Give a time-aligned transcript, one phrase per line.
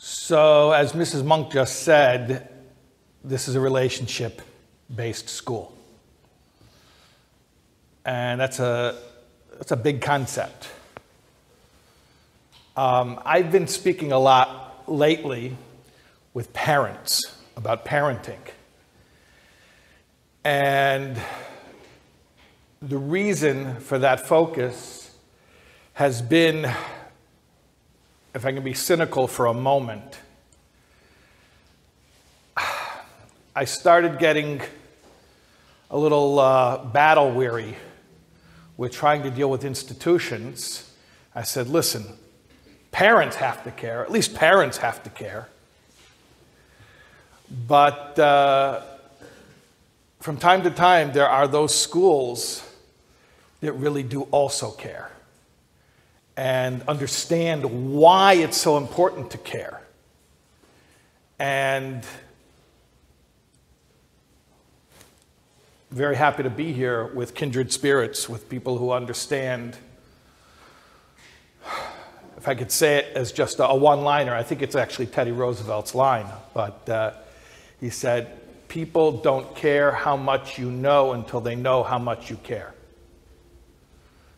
[0.00, 1.24] So, as Mrs.
[1.24, 2.48] Monk just said,
[3.24, 4.40] this is a relationship
[4.94, 5.76] based school.
[8.04, 8.96] And that's a,
[9.56, 10.68] that's a big concept.
[12.76, 15.56] Um, I've been speaking a lot lately
[16.32, 18.38] with parents about parenting.
[20.44, 21.20] And
[22.80, 25.10] the reason for that focus
[25.94, 26.72] has been
[28.34, 30.18] if I can be cynical for a moment,
[33.56, 34.60] I started getting
[35.90, 37.76] a little uh, battle weary
[38.76, 40.92] with trying to deal with institutions.
[41.34, 42.04] I said, listen,
[42.92, 45.48] parents have to care, at least parents have to care.
[47.66, 48.82] But uh,
[50.20, 52.62] from time to time, there are those schools
[53.60, 55.10] that really do also care
[56.38, 59.80] and understand why it's so important to care.
[61.40, 62.06] And
[65.90, 69.76] very happy to be here with kindred spirits, with people who understand.
[72.36, 75.32] If I could say it as just a one liner, I think it's actually Teddy
[75.32, 77.12] Roosevelt's line, but uh,
[77.80, 82.36] he said, People don't care how much you know until they know how much you
[82.36, 82.74] care.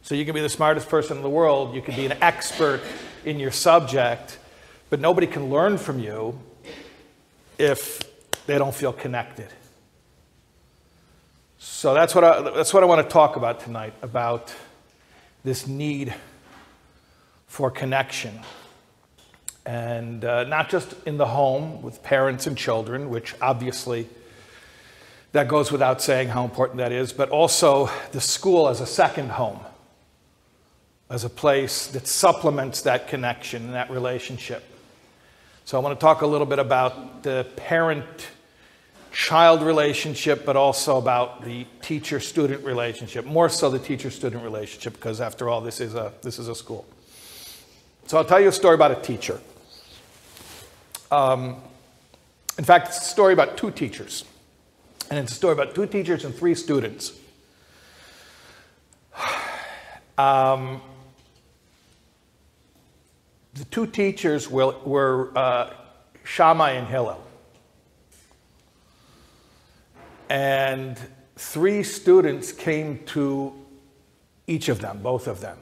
[0.02, 2.80] So you can be the smartest person in the world, you can be an expert
[3.24, 4.38] in your subject,
[4.88, 6.38] but nobody can learn from you
[7.58, 8.02] if
[8.46, 9.48] they don't feel connected.
[11.58, 14.54] So that's what I, that's what I want to talk about tonight about
[15.44, 16.14] this need
[17.46, 18.40] for connection.
[19.66, 24.08] And uh, not just in the home with parents and children, which obviously
[25.32, 29.32] that goes without saying how important that is, but also the school as a second
[29.32, 29.60] home
[31.10, 34.62] as a place that supplements that connection and that relationship.
[35.64, 38.06] So I want to talk a little bit about the parent
[39.12, 44.94] child relationship, but also about the teacher student relationship, more so the teacher student relationship,
[44.94, 46.86] because after all, this is, a, this is a school.
[48.06, 49.40] So I'll tell you a story about a teacher.
[51.10, 51.56] Um,
[52.56, 54.24] in fact, it's a story about two teachers.
[55.10, 57.12] And it's a story about two teachers and three students.
[60.18, 60.82] Um,
[63.54, 65.70] the two teachers were, were uh,
[66.24, 67.22] Shammai and Hillel.
[70.28, 70.98] And
[71.36, 73.52] three students came to
[74.46, 75.58] each of them, both of them.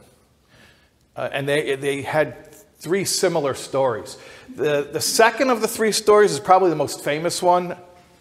[1.16, 4.18] Uh, and they, they had three similar stories.
[4.54, 7.76] The, the second of the three stories is probably the most famous one.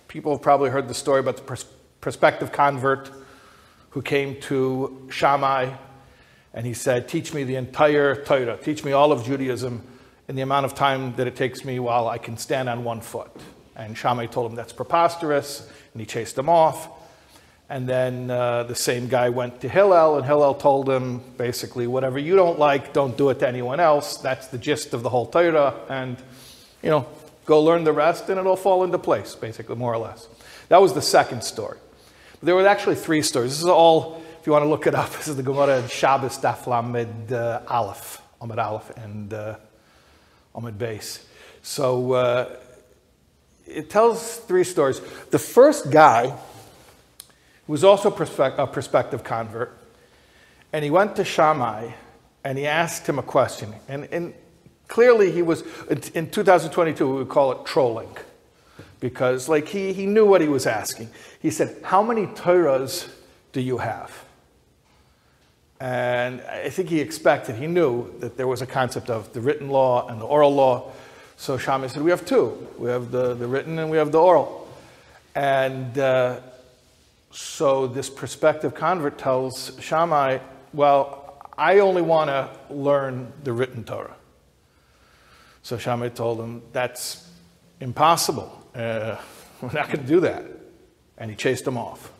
[0.07, 1.66] People have probably heard the story about the pers-
[1.99, 3.11] prospective convert
[3.89, 5.73] who came to Shammai
[6.53, 9.81] and he said, Teach me the entire Torah, teach me all of Judaism
[10.28, 13.02] in the amount of time that it takes me while I can stand on one
[13.02, 13.31] foot.
[13.75, 16.90] And Shammai told him that's preposterous, and he chased him off.
[17.69, 22.18] And then uh, the same guy went to Hillel, and Hillel told him basically, whatever
[22.18, 24.18] you don't like, don't do it to anyone else.
[24.18, 25.75] That's the gist of the whole Torah.
[25.90, 26.18] And,
[26.81, 27.08] you know,
[27.46, 30.28] go learn the rest, and it'll fall into place, basically, more or less.
[30.69, 31.78] That was the second story.
[32.40, 33.52] But there were actually three stories.
[33.52, 36.38] This is all you want to look it up, this is the Gemara in Shabbos
[36.38, 39.56] Daf Lamed uh, Aleph, Amid Aleph, and uh,
[40.53, 41.24] Amid Beis.
[41.62, 42.56] So uh,
[43.66, 45.02] it tells three stories.
[45.31, 46.38] The first guy
[47.68, 49.78] was also a prospective convert,
[50.72, 51.92] and he went to Shammai
[52.44, 53.74] and he asked him a question.
[53.90, 54.34] And, and
[54.88, 55.64] clearly, he was,
[56.14, 58.16] in 2022, we would call it trolling
[59.00, 61.09] because like he, he knew what he was asking.
[61.42, 63.09] He said, How many Torahs
[63.52, 64.24] do you have?
[65.80, 69.70] And I think he expected, he knew that there was a concept of the written
[69.70, 70.92] law and the oral law.
[71.38, 72.68] So Shammai said, We have two.
[72.80, 74.68] We have the, the written and we have the oral.
[75.36, 76.40] And uh,
[77.30, 80.40] so this prospective convert tells Shammai,
[80.74, 84.16] Well, I only want to learn the written Torah.
[85.62, 87.30] So Shammai told him, That's
[87.80, 88.68] impossible.
[88.73, 89.18] Uh,
[89.62, 90.44] we're not going to do that.
[91.20, 92.12] And he chased him off.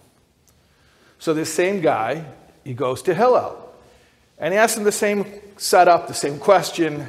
[1.18, 2.24] So this same guy
[2.68, 3.58] he goes to Hillel.
[4.38, 5.26] And he asked him the same
[5.56, 7.08] setup, the same question,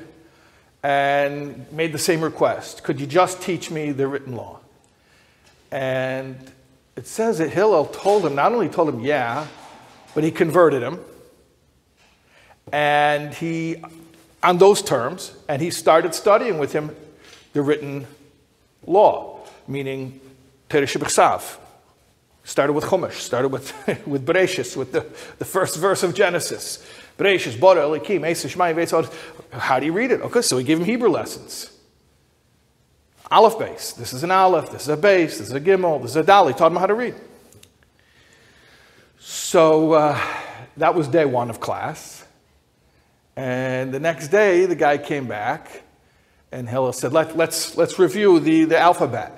[0.84, 2.84] and made the same request.
[2.84, 4.60] Could you just teach me the written law?
[5.72, 6.36] And
[6.94, 9.48] it says that Hillel told him, not only told him, yeah,
[10.14, 11.00] but he converted him.
[12.72, 13.82] And he,
[14.44, 16.94] on those terms, and he started studying with him
[17.52, 18.06] the written
[18.86, 20.20] law, meaning
[20.70, 20.94] Teresh
[22.48, 23.74] Started with Chumash, started with,
[24.06, 25.04] with Bereshis, with the,
[25.38, 26.82] the first verse of Genesis.
[27.18, 29.12] Bereshis, Bora, Elikim, Esa, Shmai,
[29.50, 30.22] How do you read it?
[30.22, 31.70] Okay, so he gave him Hebrew lessons.
[33.30, 33.94] Aleph Beis.
[33.94, 36.22] This is an Aleph, this is a Beis, this is a Gimel, this is a
[36.22, 36.48] Dal.
[36.48, 37.14] He taught him how to read.
[39.18, 40.18] So uh,
[40.78, 42.24] that was day one of class.
[43.36, 45.82] And the next day, the guy came back
[46.50, 49.34] and Hillel said, Let, let's, let's review the, the alphabet.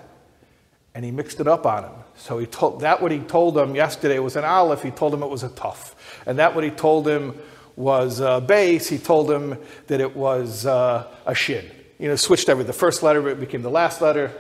[0.95, 1.93] And he mixed it up on him.
[2.21, 5.23] So he told that what he told him yesterday was an aleph, he told him
[5.23, 5.95] it was a tuf.
[6.27, 7.35] And that what he told him
[7.77, 9.57] was a beis, he told him
[9.87, 11.65] that it was uh, a shin.
[11.99, 12.67] You know, switched everything.
[12.67, 14.31] The first letter became the last letter,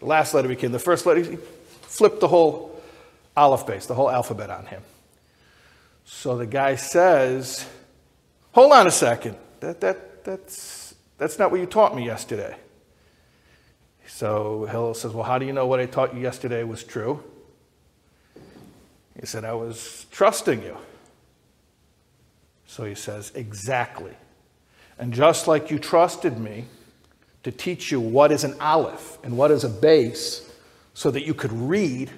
[0.00, 1.20] the last letter became the first letter.
[1.20, 1.36] He
[1.82, 2.80] flipped the whole
[3.36, 4.82] aleph beis, the whole alphabet on him.
[6.06, 7.68] So the guy says,
[8.52, 9.36] Hold on a second.
[9.60, 12.56] That, that, that's, that's not what you taught me yesterday.
[14.06, 17.22] So Hillel says, Well, how do you know what I taught you yesterday was true?
[19.18, 20.76] He said, I was trusting you.
[22.66, 24.14] So he says, Exactly.
[24.98, 26.64] And just like you trusted me
[27.42, 30.48] to teach you what is an aleph and what is a beis
[30.94, 32.10] so that you could read,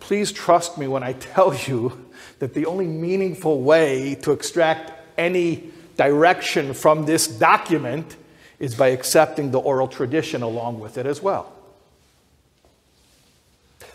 [0.00, 2.08] please trust me when I tell you
[2.38, 8.16] that the only meaningful way to extract any direction from this document
[8.60, 11.52] is by accepting the oral tradition along with it as well.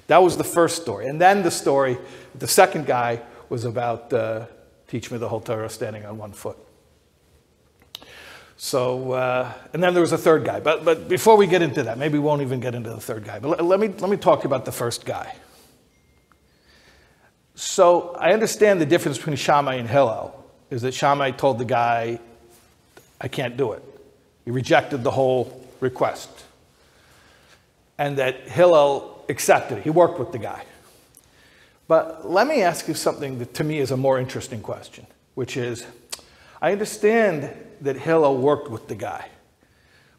[0.08, 1.08] That was the first story.
[1.08, 1.98] And then the story,
[2.38, 4.48] the second guy was about uh,
[4.88, 6.58] teach me the whole Torah standing on one foot.
[8.58, 10.60] So, uh, and then there was a third guy.
[10.60, 13.24] But, but before we get into that, maybe we won't even get into the third
[13.24, 13.40] guy.
[13.40, 15.36] But let, let me, let me talk about the first guy.
[17.56, 22.20] So I understand the difference between Shammai and Hillel is that Shammai told the guy,
[23.20, 23.84] I can't do it.
[24.46, 26.30] He rejected the whole request.
[27.98, 29.84] And that Hillel accepted it.
[29.84, 30.64] He worked with the guy.
[31.88, 35.06] But let me ask you something that to me is a more interesting question,
[35.36, 35.86] which is
[36.62, 37.52] I understand
[37.82, 39.28] that Hillel worked with the guy,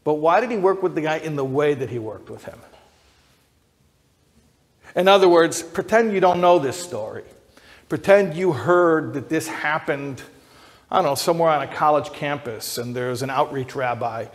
[0.04, 2.44] but why did he work with the guy in the way that he worked with
[2.44, 2.58] him?
[4.94, 7.24] In other words, pretend you don't know this story.
[7.88, 10.22] Pretend you heard that this happened
[10.88, 14.26] I don't know, somewhere on a college campus, and there's an outreach rabbi,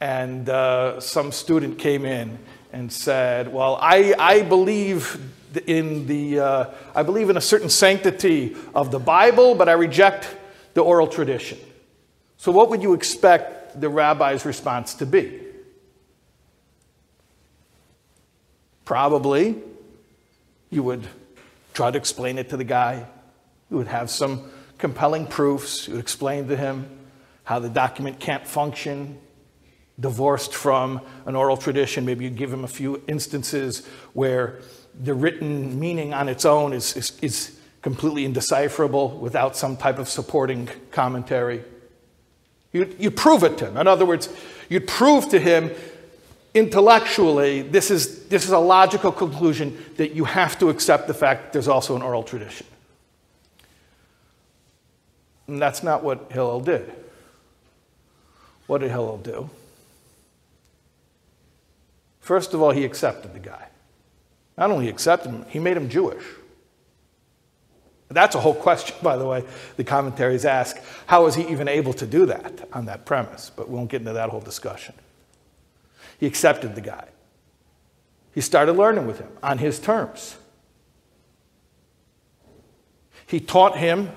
[0.00, 2.38] and uh, some student came in
[2.72, 5.20] and said, "Well, I, I believe
[5.66, 6.64] in the uh,
[6.94, 10.28] I believe in a certain sanctity of the Bible, but I reject
[10.74, 11.58] the oral tradition."
[12.36, 15.40] So, what would you expect the rabbi's response to be?
[18.84, 19.56] Probably,
[20.70, 21.04] you would
[21.74, 23.04] try to explain it to the guy.
[23.70, 25.88] You would have some compelling proofs.
[25.88, 26.88] You explain to him
[27.44, 29.18] how the document can't function
[29.98, 32.04] divorced from an oral tradition.
[32.04, 34.60] Maybe you give him a few instances where
[34.98, 40.08] the written meaning on its own is, is, is completely indecipherable without some type of
[40.08, 41.62] supporting commentary.
[42.72, 43.76] You'd, you'd prove it to him.
[43.76, 44.28] In other words,
[44.68, 45.70] you'd prove to him
[46.52, 51.44] intellectually this is, this is a logical conclusion that you have to accept the fact
[51.44, 52.66] that there's also an oral tradition.
[55.46, 56.92] And that's not what Hillel did.
[58.66, 59.50] What did Hillel do?
[62.20, 63.68] First of all, he accepted the guy.
[64.58, 66.24] Not only accepted him, he made him Jewish.
[68.08, 69.44] That's a whole question, by the way.
[69.76, 70.76] The commentaries ask,
[71.06, 73.50] how is he even able to do that on that premise?
[73.54, 74.94] But we won't get into that whole discussion.
[76.18, 77.08] He accepted the guy.
[78.32, 80.36] He started learning with him on his terms.
[83.26, 84.10] He taught him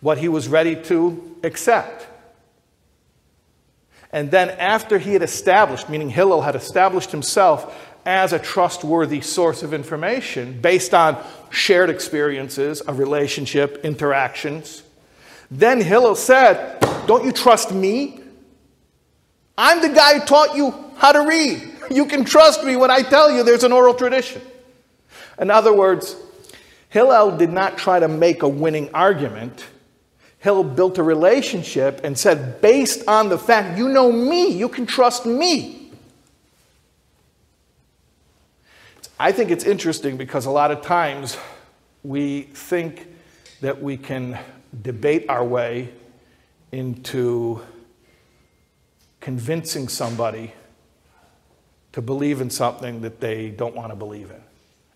[0.00, 2.06] what he was ready to accept.
[4.12, 9.62] And then, after he had established, meaning Hillel had established himself as a trustworthy source
[9.62, 14.84] of information based on shared experiences, a relationship, interactions,
[15.50, 18.20] then Hillel said, Don't you trust me?
[19.58, 21.72] I'm the guy who taught you how to read.
[21.90, 24.42] You can trust me when I tell you there's an oral tradition.
[25.38, 26.16] In other words,
[26.88, 29.64] Hillel did not try to make a winning argument.
[30.38, 34.86] Hill built a relationship and said, based on the fact you know me, you can
[34.86, 35.90] trust me.
[39.18, 41.38] I think it's interesting because a lot of times
[42.02, 43.08] we think
[43.62, 44.38] that we can
[44.82, 45.88] debate our way
[46.70, 47.62] into
[49.20, 50.52] convincing somebody
[51.92, 54.45] to believe in something that they don't want to believe in.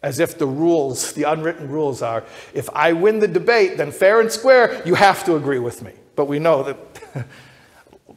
[0.03, 4.21] As if the rules, the unwritten rules are if I win the debate, then fair
[4.21, 5.93] and square, you have to agree with me.
[6.17, 6.77] But we know that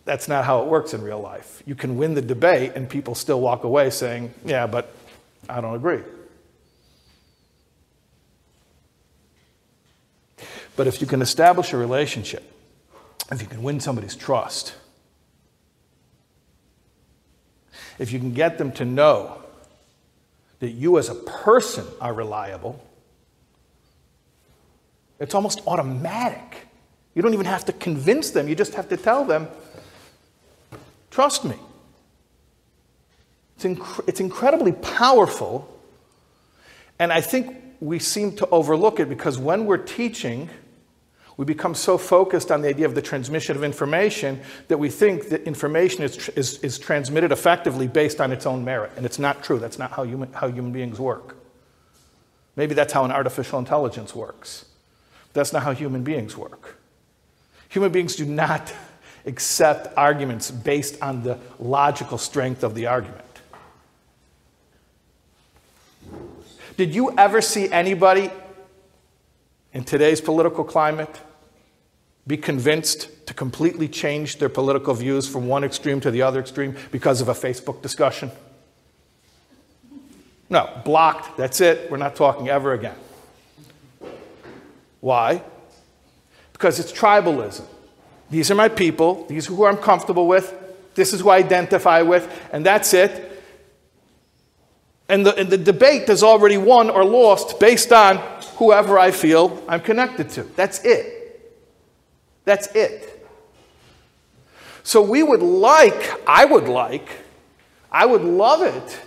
[0.05, 1.61] that's not how it works in real life.
[1.65, 4.93] You can win the debate and people still walk away saying, yeah, but
[5.49, 6.01] I don't agree.
[10.75, 12.49] But if you can establish a relationship,
[13.31, 14.73] if you can win somebody's trust,
[17.99, 19.42] if you can get them to know
[20.63, 22.81] that you as a person are reliable,
[25.19, 26.67] it's almost automatic.
[27.13, 29.49] You don't even have to convince them, you just have to tell them,
[31.11, 31.55] trust me.
[33.57, 35.69] It's, inc- it's incredibly powerful,
[36.97, 40.49] and I think we seem to overlook it because when we're teaching,
[41.37, 45.29] we become so focused on the idea of the transmission of information that we think
[45.29, 48.91] that information is, is, is transmitted effectively based on its own merit.
[48.95, 49.57] And it's not true.
[49.57, 51.35] That's not how human, how human beings work.
[52.55, 54.65] Maybe that's how an artificial intelligence works.
[55.33, 56.77] That's not how human beings work.
[57.69, 58.71] Human beings do not
[59.25, 63.21] accept arguments based on the logical strength of the argument.
[66.77, 68.29] Did you ever see anybody
[69.73, 71.19] in today's political climate
[72.25, 76.75] be convinced to completely change their political views from one extreme to the other extreme
[76.91, 78.31] because of a Facebook discussion?
[80.49, 82.95] No, blocked, that's it, we're not talking ever again.
[85.01, 85.41] Why?
[86.53, 87.65] Because it's tribalism.
[88.29, 90.53] These are my people, these are who I'm comfortable with,
[90.95, 93.31] this is who I identify with, and that's it.
[95.09, 98.17] And the, and the debate is already won or lost based on
[98.55, 100.43] whoever I feel I'm connected to.
[100.43, 101.23] That's it.
[102.45, 103.09] That's it.
[104.83, 107.07] So we would like, I would like,
[107.91, 109.01] I would love it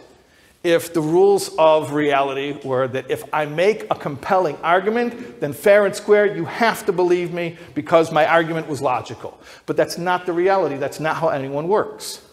[0.63, 5.87] if the rules of reality were that if I make a compelling argument, then fair
[5.87, 9.39] and square, you have to believe me because my argument was logical.
[9.67, 10.77] But that's not the reality.
[10.77, 12.26] That's not how anyone works.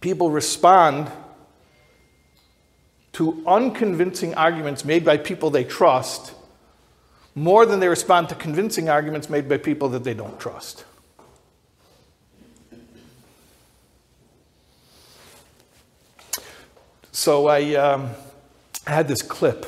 [0.00, 1.10] People respond
[3.12, 6.34] to unconvincing arguments made by people they trust
[7.34, 10.84] more than they respond to convincing arguments made by people that they don't trust.
[17.12, 18.10] So I, um,
[18.86, 19.66] had this clip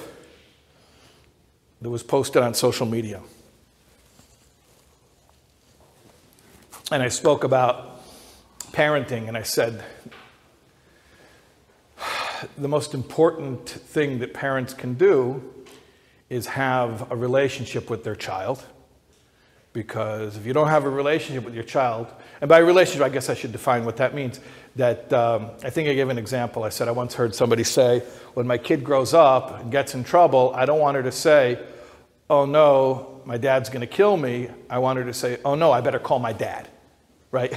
[1.81, 3.21] that was posted on social media.
[6.91, 8.03] And I spoke about
[8.73, 9.83] parenting, and I said,
[12.57, 15.43] the most important thing that parents can do
[16.29, 18.65] is have a relationship with their child.
[19.73, 22.07] Because if you don't have a relationship with your child,
[22.41, 24.41] and by relationship, I guess I should define what that means.
[24.77, 26.63] That um, I think I gave an example.
[26.65, 28.01] I said I once heard somebody say,
[28.35, 31.59] when my kid grows up and gets in trouble, I don't want her to say,
[32.29, 34.49] oh no, my dad's going to kill me.
[34.69, 36.69] I want her to say, oh no, I better call my dad
[37.33, 37.57] right?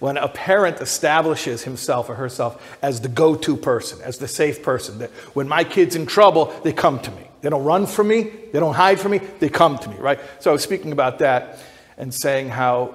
[0.00, 4.62] when a parent establishes himself or herself as the go to person, as the safe
[4.62, 7.28] person, that when my kid's in trouble, they come to me.
[7.40, 10.20] They don't run from me, they don't hide from me, they come to me, right?
[10.40, 11.58] So I was speaking about that
[11.96, 12.94] and saying how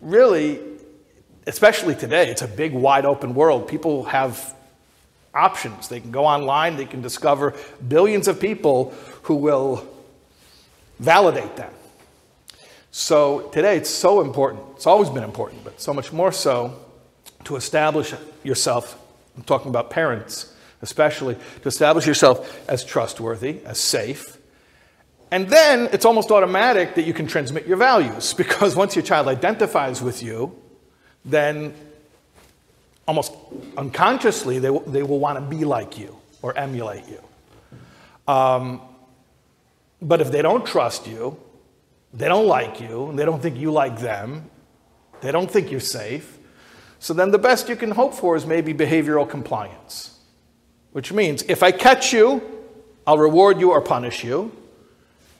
[0.00, 0.60] really,
[1.46, 3.68] especially today, it's a big, wide open world.
[3.68, 4.54] People have
[5.34, 5.88] options.
[5.88, 7.54] They can go online, they can discover
[7.86, 9.86] billions of people who will
[10.98, 11.72] validate them
[12.90, 14.62] so today it's so important.
[14.74, 16.78] It's always been important, but so much more so
[17.44, 18.98] to establish yourself.
[19.36, 24.38] I'm talking about parents, especially, to establish yourself as trustworthy, as safe.
[25.30, 29.28] And then it's almost automatic that you can transmit your values because once your child
[29.28, 30.56] identifies with you,
[31.24, 31.74] then
[33.06, 33.32] almost
[33.76, 38.32] unconsciously they will, they will want to be like you or emulate you.
[38.32, 38.80] Um,
[40.02, 41.38] but if they don't trust you,
[42.12, 44.50] they don't like you, and they don't think you like them.
[45.20, 46.38] They don't think you're safe.
[46.98, 50.18] So then the best you can hope for is maybe behavioral compliance,
[50.92, 52.42] which means if I catch you,
[53.06, 54.52] I'll reward you or punish you.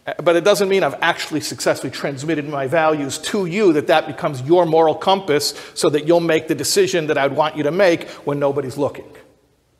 [0.07, 4.07] Uh, but it doesn't mean I've actually successfully transmitted my values to you, that that
[4.07, 7.71] becomes your moral compass so that you'll make the decision that I'd want you to
[7.71, 9.11] make when nobody's looking.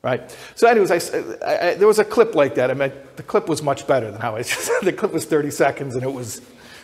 [0.03, 0.35] Right?
[0.55, 2.71] So, anyways, I, I, I, there was a clip like that.
[2.71, 5.51] I mean, the clip was much better than how I just The clip was 30
[5.51, 6.41] seconds and it was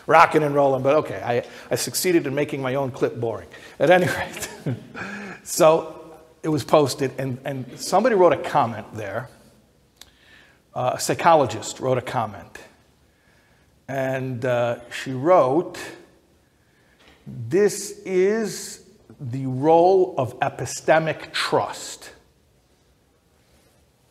[0.07, 3.47] rocking and rolling, but okay, I, I succeeded in making my own clip boring.
[3.79, 4.49] At any rate,
[5.43, 9.29] so it was posted, and, and somebody wrote a comment there.
[10.73, 12.57] Uh, a psychologist wrote a comment.
[13.87, 15.77] And uh, she wrote,
[17.25, 18.83] This is
[19.19, 22.11] the role of epistemic trust.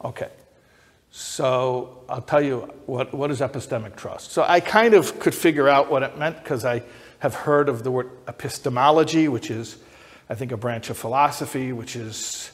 [0.04, 0.28] Okay.
[1.18, 4.32] So I'll tell you what, what is epistemic trust.
[4.32, 6.82] So I kind of could figure out what it meant because I
[7.20, 9.78] have heard of the word epistemology, which is,
[10.28, 12.50] I think, a branch of philosophy, which is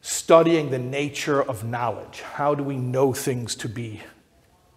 [0.00, 2.20] studying the nature of knowledge.
[2.22, 4.02] How do we know things to be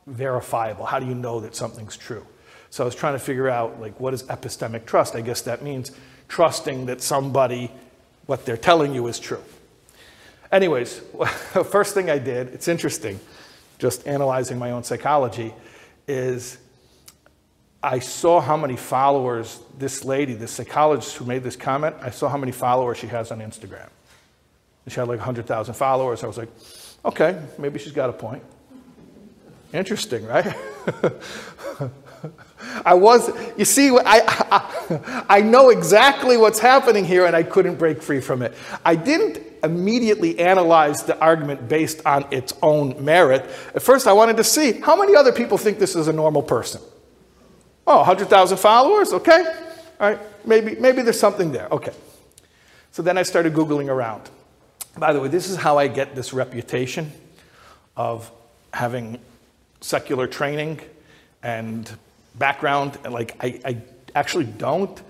[0.06, 0.86] verifiable?
[0.86, 2.28] How do you know that something's true?
[2.70, 5.16] So I was trying to figure out, like, what is epistemic trust?
[5.16, 5.92] I guess that means
[6.28, 7.72] trusting that somebody
[8.28, 9.42] what they're telling you is true.
[10.52, 10.98] Anyways,
[11.70, 13.20] first thing I did, it's interesting,
[13.80, 15.54] just analyzing my own psychology,
[16.08, 16.58] is
[17.82, 22.30] I saw how many followers this lady, this psychologist who made this comment, I saw
[22.30, 23.88] how many followers she has on Instagram.
[24.88, 26.24] She had like 100,000 followers.
[26.24, 26.50] I was like,
[27.06, 28.44] okay, maybe she's got a point.
[29.74, 30.46] Interesting, right?
[32.86, 37.76] I was, you see, I, I, I, know exactly what's happening here and I couldn't
[37.76, 38.54] break free from it.
[38.86, 43.44] I didn't immediately analyze the argument based on its own merit.
[43.76, 46.42] At first, I wanted to see how many other people think this is a normal
[46.42, 46.82] person.
[47.86, 49.14] Oh, 100,000 followers?
[49.14, 49.44] Okay.
[50.00, 50.20] All right.
[50.46, 51.68] Maybe, maybe there's something there.
[51.72, 51.94] Okay.
[52.92, 54.30] So then I started Googling around.
[54.98, 57.12] By the way, this is how I get this reputation
[57.96, 58.32] of
[58.74, 59.20] having
[59.80, 60.82] secular training
[61.44, 61.90] and
[62.36, 62.98] background.
[63.10, 63.78] Like, I, I
[64.16, 65.02] actually don't.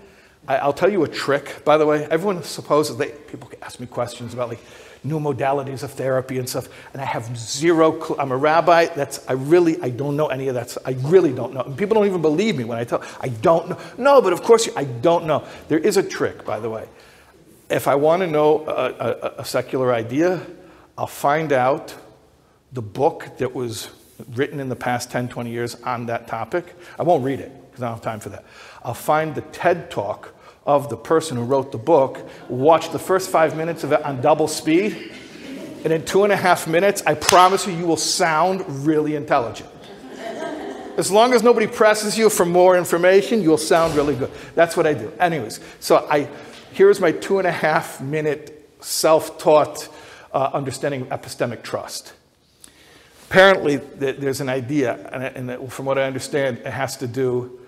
[0.46, 2.04] I, will tell you a trick, by the way.
[2.10, 4.60] Everyone supposes they, people ask me questions about like
[5.04, 8.16] new modalities of therapy and stuff, and I have zero clue.
[8.18, 8.86] I'm a rabbi.
[8.86, 10.76] That's, I really, I don't know any of that.
[10.84, 11.60] I really don't know.
[11.60, 13.78] And people don't even believe me when I tell, I don't know.
[13.98, 15.46] No, but of course, I don't know.
[15.68, 16.88] There is a trick, by the way.
[17.70, 20.44] If I want to know a, a, a secular idea,
[20.98, 21.94] I'll find out
[22.72, 23.90] the book that was
[24.34, 26.74] written in the past 10, 20 years on that topic.
[26.98, 28.44] I won't read it because I don't have time for that.
[28.84, 30.34] I'll find the TED talk
[30.66, 34.20] of the person who wrote the book, watch the first five minutes of it on
[34.20, 35.10] double speed,
[35.82, 39.70] and in two and a half minutes, I promise you, you will sound really intelligent.
[40.98, 44.30] As long as nobody presses you for more information, you'll sound really good.
[44.54, 45.10] That's what I do.
[45.18, 46.28] Anyways, so I,
[46.72, 49.88] here's my two and a half minute self taught
[50.34, 52.12] uh, understanding of epistemic trust
[53.32, 57.61] apparently there's an idea, and from what I understand, it has to do,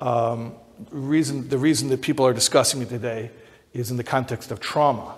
[0.00, 0.54] um,
[0.90, 3.30] reason, the reason that people are discussing it today
[3.72, 5.14] is in the context of trauma.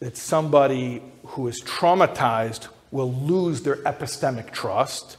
[0.00, 5.16] That somebody who is traumatized will lose their epistemic trust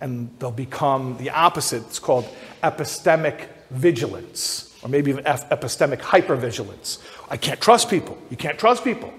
[0.00, 1.82] and they'll become the opposite.
[1.84, 2.28] It's called
[2.62, 7.02] epistemic vigilance, or maybe even epistemic hypervigilance.
[7.30, 8.18] I can't trust people.
[8.30, 9.12] You can't trust people.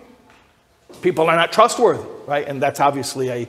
[1.01, 2.47] People are not trustworthy, right?
[2.47, 3.47] And that's obviously a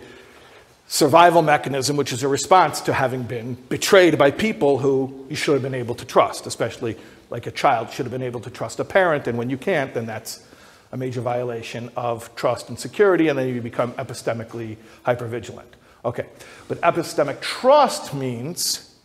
[0.88, 5.52] survival mechanism, which is a response to having been betrayed by people who you should
[5.52, 6.96] have been able to trust, especially
[7.30, 9.26] like a child should have been able to trust a parent.
[9.28, 10.42] And when you can't, then that's
[10.90, 15.66] a major violation of trust and security, and then you become epistemically hypervigilant.
[16.04, 16.26] Okay,
[16.68, 18.96] but epistemic trust means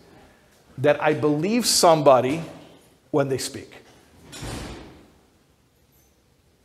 [0.77, 2.41] that I believe somebody
[3.11, 3.73] when they speak.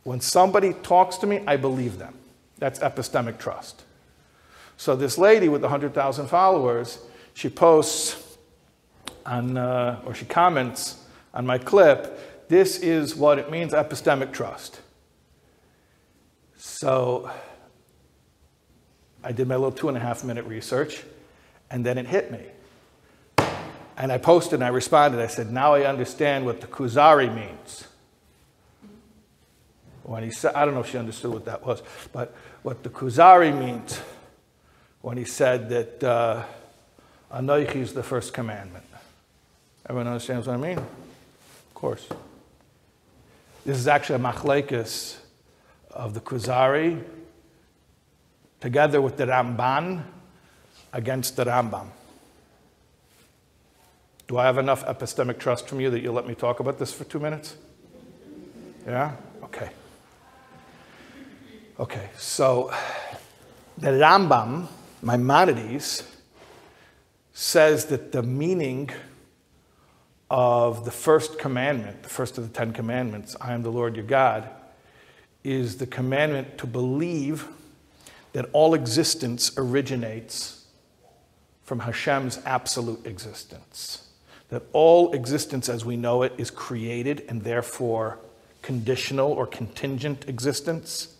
[0.03, 2.15] When somebody talks to me, I believe them.
[2.57, 3.83] That's epistemic trust.
[4.79, 6.99] So this lady with 100,000 followers,
[7.33, 8.37] she posts
[9.25, 14.79] on, uh, or she comments on my clip, this is what it means epistemic trust.
[16.55, 17.29] So
[19.21, 21.03] I did my little two and a half minute research,
[21.69, 22.45] and then it hit me.
[23.97, 25.19] And I posted and I responded.
[25.19, 27.85] I said, Now I understand what the Kuzari means.
[30.03, 32.89] When he said, I don't know if she understood what that was, but what the
[32.89, 33.99] Kuzari means
[35.01, 36.43] when he said that uh,
[37.31, 38.85] Anoichi is the first commandment.
[39.85, 40.77] Everyone understands what I mean?
[40.77, 42.07] Of course.
[43.65, 45.17] This is actually a machlekes
[45.91, 47.03] of the Kuzari
[48.59, 50.03] together with the Ramban
[50.93, 51.87] against the Rambam.
[54.27, 56.93] Do I have enough epistemic trust from you that you'll let me talk about this
[56.93, 57.55] for two minutes?
[58.85, 59.15] Yeah?
[59.43, 59.69] Okay.
[61.79, 62.71] Okay, so
[63.77, 64.67] the Rambam
[65.01, 66.03] Maimonides
[67.33, 68.89] says that the meaning
[70.29, 74.05] of the first commandment, the first of the Ten Commandments, I am the Lord your
[74.05, 74.49] God,
[75.43, 77.47] is the commandment to believe
[78.33, 80.65] that all existence originates
[81.63, 84.09] from Hashem's absolute existence.
[84.49, 88.19] That all existence as we know it is created and therefore
[88.61, 91.15] conditional or contingent existence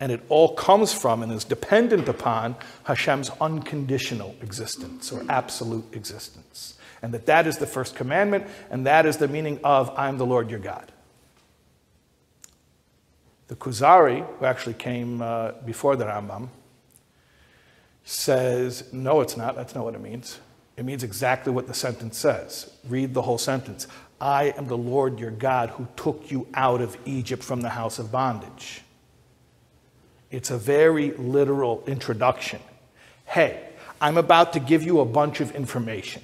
[0.00, 6.74] and it all comes from and is dependent upon Hashem's unconditional existence or absolute existence.
[7.02, 10.26] And that that is the first commandment, and that is the meaning of I'm the
[10.26, 10.90] Lord your God.
[13.48, 16.48] The Kuzari, who actually came uh, before the Rambam,
[18.04, 19.54] says, no, it's not.
[19.54, 20.38] That's not what it means.
[20.76, 22.70] It means exactly what the sentence says.
[22.88, 23.86] Read the whole sentence.
[24.20, 27.98] I am the Lord your God who took you out of Egypt from the house
[27.98, 28.83] of bondage.
[30.34, 32.60] It's a very literal introduction.
[33.24, 33.68] Hey,
[34.00, 36.22] I'm about to give you a bunch of information.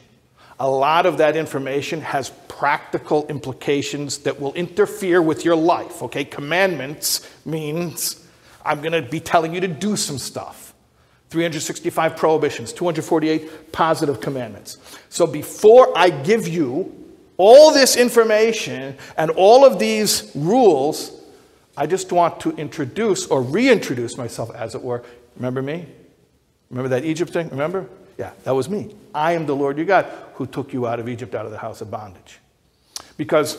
[0.59, 6.03] A lot of that information has practical implications that will interfere with your life.
[6.03, 8.27] Okay, commandments means
[8.65, 10.75] I'm going to be telling you to do some stuff.
[11.29, 14.79] 365 prohibitions, 248 positive commandments.
[15.09, 16.93] So before I give you
[17.37, 21.20] all this information and all of these rules,
[21.81, 25.03] I just want to introduce or reintroduce myself, as it were.
[25.37, 25.87] Remember me?
[26.69, 27.49] Remember that Egypt thing?
[27.49, 27.89] Remember?
[28.19, 28.95] Yeah, that was me.
[29.15, 31.57] I am the Lord your God who took you out of Egypt, out of the
[31.57, 32.39] house of bondage.
[33.17, 33.57] Because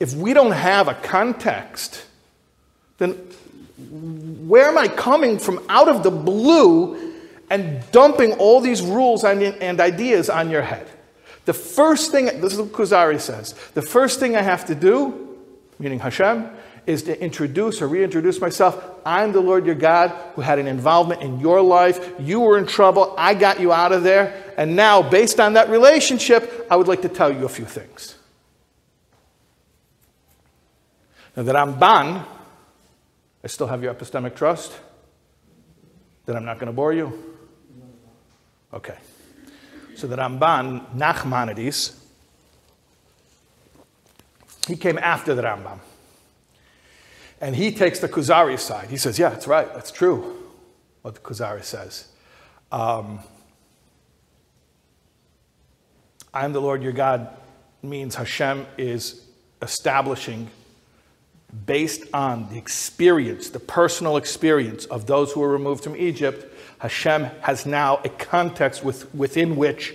[0.00, 2.04] if we don't have a context,
[2.98, 3.12] then
[4.48, 7.14] where am I coming from out of the blue
[7.48, 10.88] and dumping all these rules and ideas on your head?
[11.44, 15.25] The first thing, this is what Kuzari says, the first thing I have to do,
[15.78, 16.50] meaning Hashem,
[16.86, 19.00] is to introduce or reintroduce myself.
[19.04, 22.14] I'm the Lord your God who had an involvement in your life.
[22.20, 23.14] You were in trouble.
[23.18, 24.54] I got you out of there.
[24.56, 28.14] And now, based on that relationship, I would like to tell you a few things.
[31.36, 32.24] I'm ban.
[33.44, 34.72] I still have your epistemic trust
[36.26, 37.36] that I'm not going to bore you?
[38.72, 38.96] Okay.
[39.94, 41.96] So the Ramban, Nachmanides,
[44.66, 45.78] he came after the Rambam.
[47.40, 48.88] And he takes the Kuzari side.
[48.88, 49.72] He says, Yeah, that's right.
[49.74, 50.36] That's true,
[51.02, 52.08] what the Kuzari says.
[52.72, 53.20] Um,
[56.32, 57.28] I'm the Lord your God
[57.82, 59.24] means Hashem is
[59.62, 60.50] establishing,
[61.64, 67.24] based on the experience, the personal experience of those who were removed from Egypt, Hashem
[67.42, 69.94] has now a context with, within which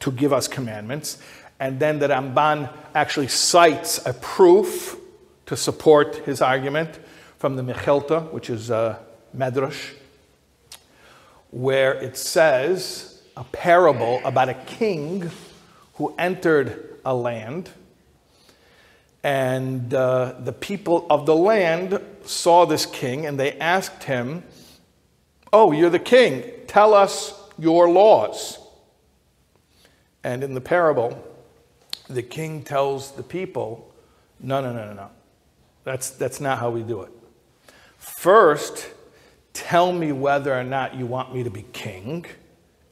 [0.00, 1.18] to give us commandments.
[1.62, 4.96] And then the Ramban actually cites a proof
[5.46, 6.98] to support his argument
[7.38, 8.98] from the Mechilta, which is a
[9.32, 9.92] Medrash,
[11.52, 15.30] where it says a parable about a king
[15.94, 17.70] who entered a land,
[19.22, 24.42] and uh, the people of the land saw this king and they asked him,
[25.52, 28.58] Oh, you're the king, tell us your laws.
[30.24, 31.28] And in the parable,
[32.14, 33.92] the king tells the people,
[34.40, 35.10] No, no, no, no, no.
[35.84, 37.10] That's, that's not how we do it.
[37.98, 38.88] First,
[39.52, 42.24] tell me whether or not you want me to be king,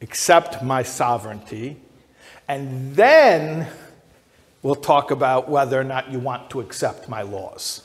[0.01, 1.77] accept my sovereignty,
[2.49, 3.69] and then
[4.63, 7.83] we'll talk about whether or not you want to accept my laws.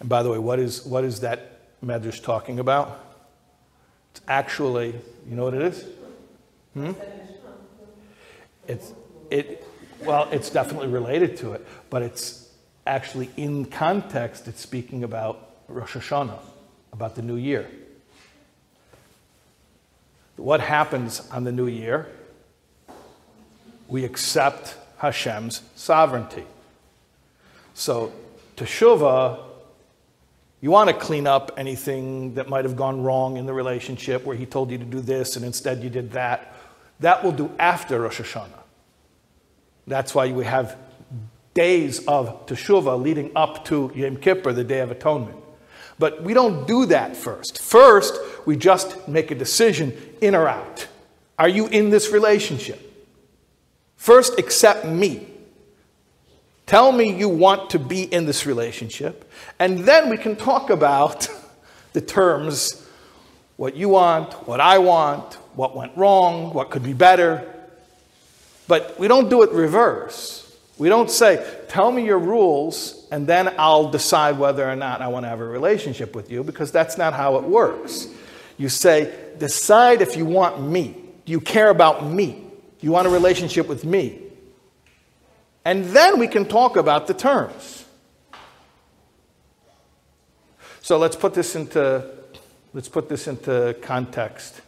[0.00, 3.00] And by the way, what is, what is that medrash talking about?
[4.12, 4.94] It's actually,
[5.28, 5.84] you know what it is?
[6.74, 6.92] Hmm?
[8.68, 8.92] It's,
[9.30, 9.66] it,
[10.04, 12.48] well, it's definitely related to it, but it's
[12.86, 16.38] actually in context, it's speaking about Rosh Hashanah,
[16.92, 17.68] about the new year.
[20.36, 22.08] What happens on the new year?
[23.88, 26.44] We accept Hashem's sovereignty.
[27.74, 28.12] So,
[28.56, 29.42] Teshuvah,
[30.60, 34.36] you want to clean up anything that might have gone wrong in the relationship where
[34.36, 36.54] he told you to do this and instead you did that.
[37.00, 38.62] That will do after Rosh Hashanah.
[39.86, 40.76] That's why we have
[41.54, 45.38] days of Teshuvah leading up to Yom Kippur, the Day of Atonement.
[45.98, 47.62] But we don't do that first.
[47.62, 50.86] First, we just make a decision in or out.
[51.38, 52.82] Are you in this relationship?
[53.96, 55.26] First, accept me.
[56.66, 61.28] Tell me you want to be in this relationship, and then we can talk about
[61.92, 62.86] the terms
[63.56, 67.52] what you want, what I want, what went wrong, what could be better.
[68.68, 70.42] But we don't do it reverse.
[70.78, 75.08] We don't say, tell me your rules, and then I'll decide whether or not I
[75.08, 78.08] want to have a relationship with you, because that's not how it works.
[78.58, 80.94] You say, decide if you want me.
[81.24, 82.32] Do you care about me?
[82.32, 84.20] Do you want a relationship with me?
[85.64, 87.84] And then we can talk about the terms.
[90.82, 92.08] So let's put this into,
[92.74, 94.60] let's put this into context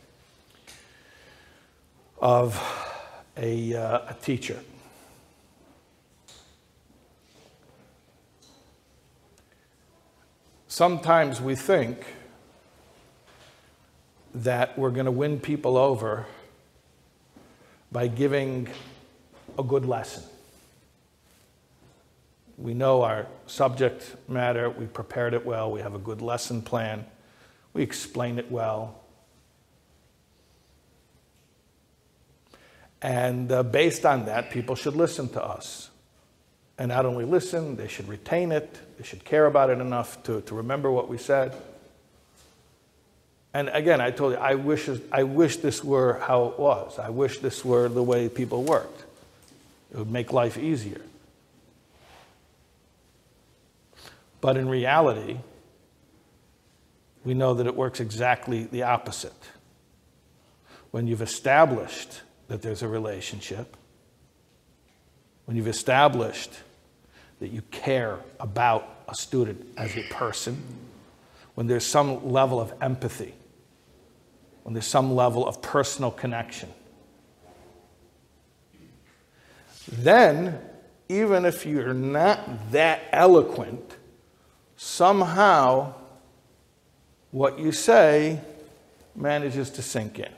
[2.20, 2.60] of
[3.36, 4.58] a, uh, a teacher.
[10.66, 12.04] Sometimes we think
[14.34, 16.26] that we're going to win people over
[17.90, 18.68] by giving
[19.58, 20.22] a good lesson.
[22.56, 27.06] We know our subject matter, we prepared it well, we have a good lesson plan,
[27.72, 29.00] we explain it well.
[33.00, 35.90] And uh, based on that, people should listen to us.
[36.78, 40.40] And not only listen, they should retain it, they should care about it enough to,
[40.42, 41.54] to remember what we said.
[43.54, 46.98] And again, I told you, I wish, I wish this were how it was.
[46.98, 49.04] I wish this were the way people worked.
[49.90, 51.00] It would make life easier.
[54.40, 55.38] But in reality,
[57.24, 59.32] we know that it works exactly the opposite.
[60.90, 63.76] When you've established that there's a relationship,
[65.44, 66.52] when you've established
[67.40, 70.62] that you care about a student as a person,
[71.54, 73.34] when there's some level of empathy,
[74.64, 76.68] when there's some level of personal connection,
[79.90, 80.58] then,
[81.08, 83.96] even if you're not that eloquent,
[84.76, 85.94] somehow
[87.30, 88.40] what you say
[89.16, 90.28] manages to sink in.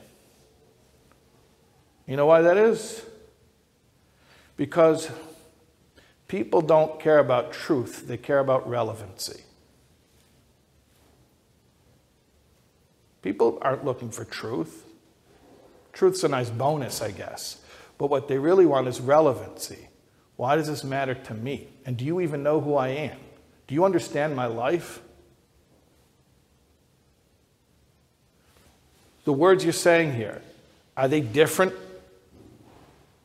[2.07, 3.05] You know why that is?
[4.57, 5.09] Because
[6.27, 9.41] people don't care about truth, they care about relevancy.
[13.21, 14.85] People aren't looking for truth.
[15.93, 17.61] Truth's a nice bonus, I guess.
[17.97, 19.89] But what they really want is relevancy.
[20.37, 21.67] Why does this matter to me?
[21.85, 23.17] And do you even know who I am?
[23.67, 25.01] Do you understand my life?
[29.23, 30.41] The words you're saying here,
[30.97, 31.73] are they different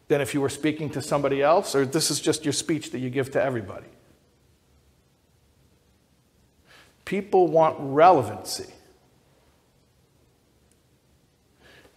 [0.08, 1.74] than if you were speaking to somebody else?
[1.74, 3.86] Or this is just your speech that you give to everybody?
[7.04, 8.72] People want relevancy.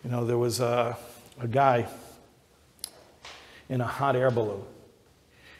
[0.04, 0.98] You know, there was a,
[1.40, 1.88] a guy
[3.68, 4.64] in a hot air balloon.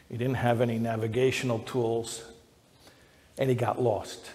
[0.08, 2.24] He didn't have any navigational tools,
[3.38, 4.30] and he got lost.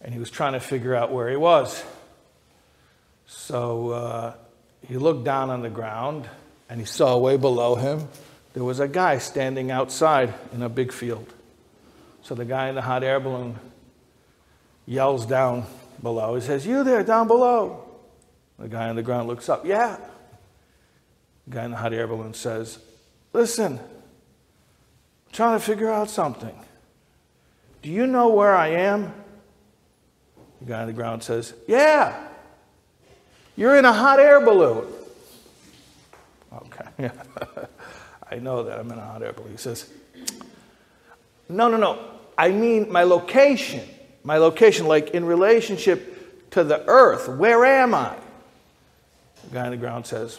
[0.00, 1.82] And he was trying to figure out where he was.
[3.26, 4.34] So uh,
[4.86, 6.28] he looked down on the ground,
[6.68, 8.08] and he saw way below him
[8.58, 11.32] there was a guy standing outside in a big field.
[12.22, 13.56] So the guy in the hot air balloon
[14.84, 15.64] yells down
[16.02, 16.34] below.
[16.34, 17.84] He says, You there, down below.
[18.58, 19.64] The guy on the ground looks up.
[19.64, 19.96] Yeah.
[21.46, 22.80] The guy in the hot air balloon says,
[23.32, 26.58] Listen, I'm trying to figure out something.
[27.82, 29.14] Do you know where I am?
[30.58, 32.26] The guy on the ground says, Yeah.
[33.54, 34.86] You're in a hot air balloon.
[38.30, 39.52] I know that I'm in a hot air balloon.
[39.52, 39.88] He says,
[41.48, 41.98] No, no, no.
[42.36, 43.86] I mean my location.
[44.24, 47.28] My location, like in relationship to the earth.
[47.28, 48.14] Where am I?
[49.44, 50.38] The guy on the ground says,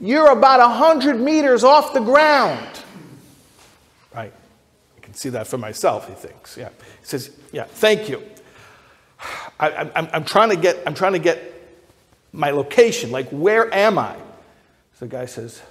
[0.00, 2.80] You're about 100 meters off the ground.
[4.14, 4.32] Right.
[4.96, 6.56] I can see that for myself, he thinks.
[6.56, 6.68] Yeah.
[6.68, 8.22] He says, Yeah, thank you.
[9.58, 11.52] I, am trying to get, I'm trying to get
[12.32, 13.10] my location.
[13.10, 14.16] Like, where am I?
[14.94, 15.62] So the guy says,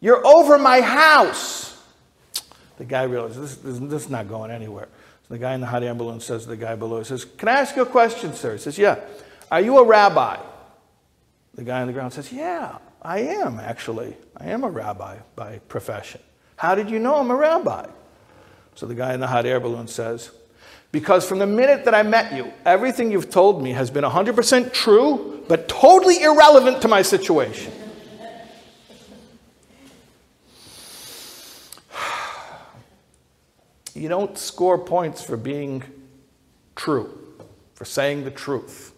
[0.00, 1.80] You're over my house.
[2.78, 4.88] The guy realizes this, this, this is not going anywhere.
[5.22, 7.24] So the guy in the hot air balloon says to the guy below, he says,
[7.24, 8.52] Can I ask you a question, sir?
[8.52, 9.00] He says, Yeah.
[9.50, 10.38] Are you a rabbi?
[11.54, 14.16] The guy on the ground says, Yeah, I am actually.
[14.36, 16.20] I am a rabbi by profession.
[16.56, 17.86] How did you know I'm a rabbi?
[18.74, 20.30] So the guy in the hot air balloon says,
[20.92, 24.72] Because from the minute that I met you, everything you've told me has been 100%
[24.72, 27.72] true, but totally irrelevant to my situation.
[33.96, 35.82] You don't score points for being
[36.74, 37.18] true,
[37.74, 38.92] for saying the truth.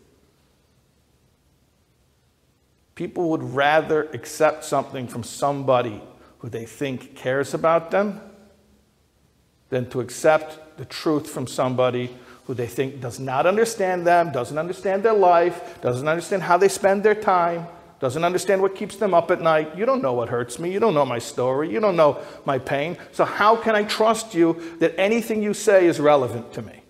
[2.96, 6.02] People would rather accept something from somebody
[6.40, 8.20] who they think cares about them
[9.68, 12.10] than to accept the truth from somebody
[12.46, 16.68] who they think does not understand them, doesn't understand their life, doesn't understand how they
[16.68, 17.68] spend their time,
[18.00, 19.76] doesn't understand what keeps them up at night.
[19.76, 20.72] You don't know what hurts me.
[20.72, 21.70] You don't know my story.
[21.70, 22.96] You don't know my pain.
[23.12, 26.82] So, how can I trust you that anything you say is relevant to me?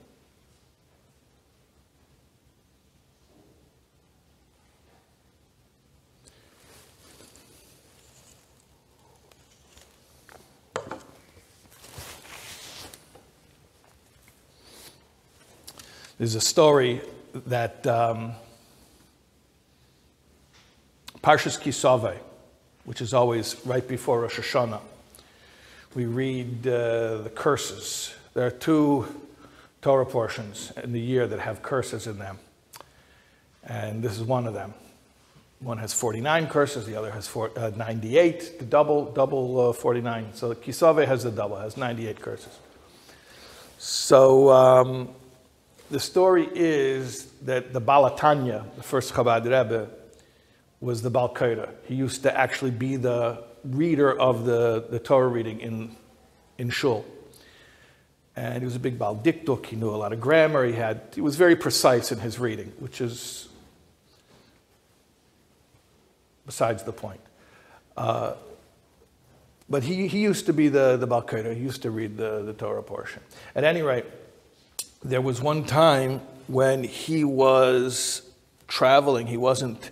[16.19, 17.01] There's a story
[17.47, 18.33] that um,
[21.23, 22.17] Parshas Kisave,
[22.85, 24.81] which is always right before Rosh Hashanah,
[25.95, 28.15] we read uh, the curses.
[28.35, 29.07] There are two
[29.83, 32.39] Torah portions in the year that have curses in them,
[33.65, 34.75] and this is one of them.
[35.61, 40.35] One has 49 curses, the other has four, uh, 98, the double, double uh, 49.
[40.35, 42.57] So Kisave has the double, has 98 curses.
[43.79, 45.09] So um,
[45.91, 49.89] the story is that the Baal HaTanya, the first Chabad Rebbe,
[50.81, 51.71] was the Balkaira.
[51.85, 55.97] He used to actually be the reader of the, the Torah reading in,
[56.57, 57.05] in Shul.
[58.37, 59.67] And he was a big baal dikduk.
[59.67, 60.65] He knew a lot of grammar.
[60.65, 63.49] He, had, he was very precise in his reading, which is
[66.47, 67.21] besides the point.
[67.97, 68.33] Uh,
[69.69, 71.55] but he, he used to be the, the Balkaida.
[71.55, 73.23] He used to read the, the Torah portion.
[73.55, 74.07] At any rate,
[75.05, 78.23] there was one time when he was
[78.67, 79.27] traveling.
[79.27, 79.91] He wasn't,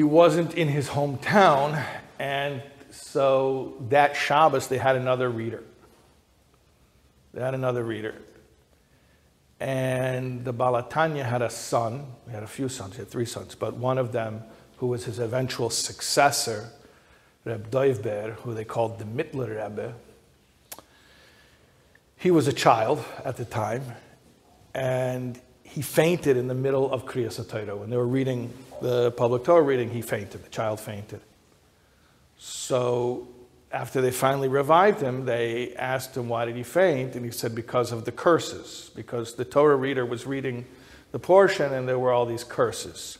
[0.00, 1.84] he wasn't in his hometown.
[2.18, 5.62] And so that Shabbos, they had another reader.
[7.34, 8.14] They had another reader.
[9.60, 12.06] And the Baal HaTanya had a son.
[12.24, 12.94] He had a few sons.
[12.94, 13.54] He had three sons.
[13.54, 14.42] But one of them,
[14.78, 16.70] who was his eventual successor,
[17.44, 19.92] Reb Doivber, who they called the Mittler Rebbe,
[22.16, 23.84] he was a child at the time,
[24.72, 25.38] and
[25.70, 27.76] he fainted in the middle of Kriyas Torah.
[27.76, 28.52] When they were reading
[28.82, 30.44] the public Torah reading, he fainted.
[30.44, 31.20] The child fainted.
[32.38, 33.28] So
[33.70, 37.14] after they finally revived him, they asked him, Why did he faint?
[37.14, 40.66] And he said, Because of the curses, because the Torah reader was reading
[41.12, 43.18] the portion and there were all these curses.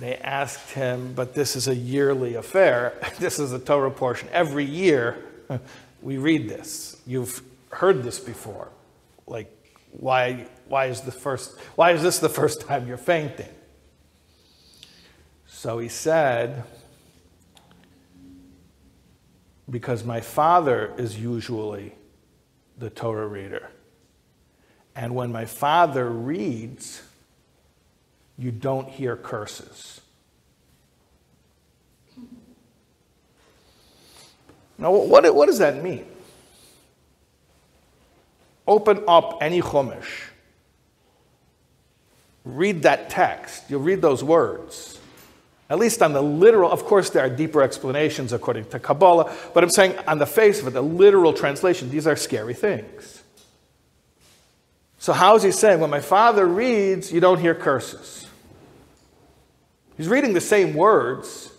[0.00, 2.94] They asked him, But this is a yearly affair.
[3.18, 4.28] This is a Torah portion.
[4.32, 5.18] Every year
[6.00, 7.02] we read this.
[7.06, 8.68] You've heard this before.
[9.26, 9.52] Like,
[9.98, 13.48] why, why, is the first, why is this the first time you're fainting?
[15.46, 16.62] So he said,
[19.68, 21.94] because my father is usually
[22.78, 23.70] the Torah reader.
[24.94, 27.02] And when my father reads,
[28.38, 30.00] you don't hear curses.
[34.78, 36.06] Now, what, what does that mean?
[38.68, 40.28] Open up any Chumash.
[42.44, 43.64] Read that text.
[43.68, 45.00] You'll read those words.
[45.70, 49.64] At least on the literal, of course, there are deeper explanations according to Kabbalah, but
[49.64, 53.22] I'm saying on the face of it, the literal translation, these are scary things.
[54.98, 58.26] So, how is he saying, when my father reads, you don't hear curses?
[59.96, 61.52] He's reading the same words,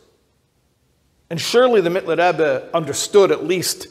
[1.30, 3.88] and surely the Mittler Rebbe understood at least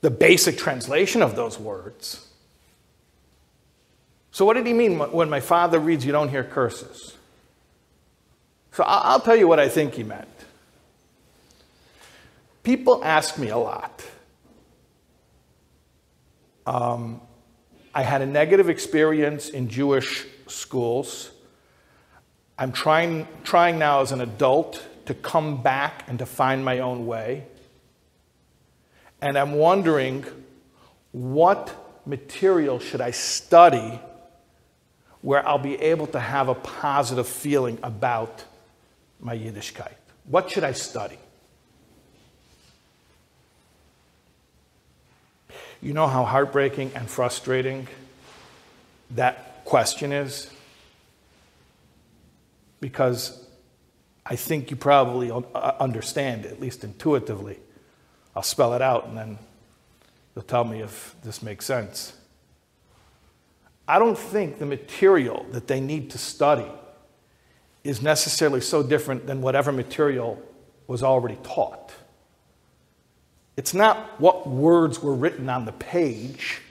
[0.00, 2.28] the basic translation of those words.
[4.32, 7.16] So, what did he mean when my father reads, you don't hear curses?
[8.72, 10.28] So I'll tell you what I think he meant.
[12.62, 14.02] People ask me a lot.
[16.66, 17.20] Um,
[17.94, 21.30] I had a negative experience in Jewish schools.
[22.58, 27.06] I'm trying, trying now as an adult to come back and to find my own
[27.06, 27.44] way.
[29.20, 30.24] And I'm wondering
[31.10, 34.00] what material should I study
[35.22, 38.44] where I'll be able to have a positive feeling about
[39.20, 39.94] my Yiddishkeit?
[40.24, 41.18] What should I study?
[45.80, 47.88] You know how heartbreaking and frustrating
[49.12, 50.50] that question is?
[52.80, 53.44] Because
[54.24, 57.58] I think you probably uh, understand, at least intuitively.
[58.34, 59.38] I'll spell it out and then
[60.34, 62.14] you'll tell me if this makes sense.
[63.92, 66.70] I don't think the material that they need to study
[67.84, 70.42] is necessarily so different than whatever material
[70.86, 71.92] was already taught.
[73.54, 76.62] It's not what words were written on the page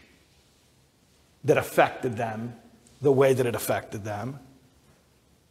[1.44, 2.56] that affected them
[3.04, 4.40] the way that it affected them.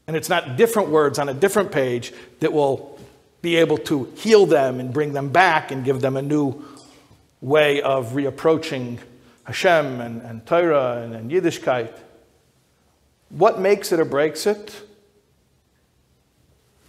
[0.08, 2.98] And it's not different words on a different page that will
[3.42, 6.64] be able to heal them and bring them back and give them a new
[7.40, 8.98] way of reapproaching
[9.50, 11.92] Hashem and, and Torah and, and Yiddishkeit.
[13.28, 14.82] What makes it or breaks it?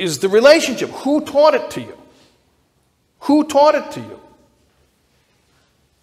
[0.02, 0.90] is the relationship.
[0.90, 1.96] Who taught it to you?
[3.22, 4.20] Who taught it to you?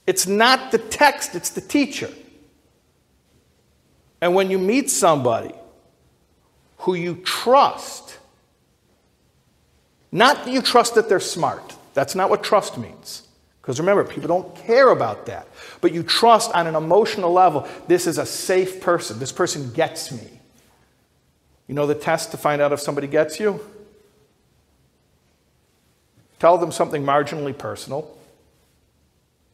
[0.07, 2.09] It's not the text, it's the teacher.
[4.21, 5.53] And when you meet somebody
[6.79, 8.18] who you trust,
[10.12, 13.28] not that you trust that they're smart, that's not what trust means.
[13.68, 15.46] Because remember, people don't care about that.
[15.83, 20.11] But you trust on an emotional level this is a safe person, this person gets
[20.11, 20.26] me.
[21.66, 23.61] You know the test to find out if somebody gets you?
[26.38, 28.16] Tell them something marginally personal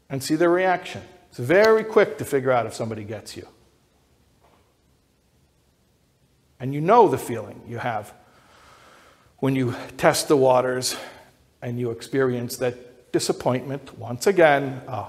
[0.08, 1.02] and see their reaction.
[1.30, 3.48] It's very quick to figure out if somebody gets you.
[6.60, 8.14] And you know the feeling you have
[9.38, 10.94] when you test the waters
[11.60, 14.82] and you experience that disappointment once again.
[14.88, 15.08] Oh,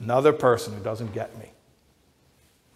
[0.00, 1.50] another person who doesn't get me.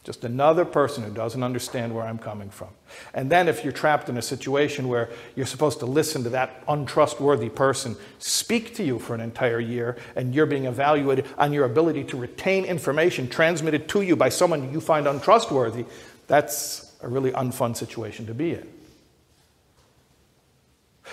[0.02, 2.68] Just another person who doesn't understand where I'm coming from.
[3.12, 6.64] And then, if you're trapped in a situation where you're supposed to listen to that
[6.68, 11.66] untrustworthy person speak to you for an entire year and you're being evaluated on your
[11.66, 15.84] ability to retain information transmitted to you by someone you find untrustworthy,
[16.28, 18.66] that's a really unfun situation to be in.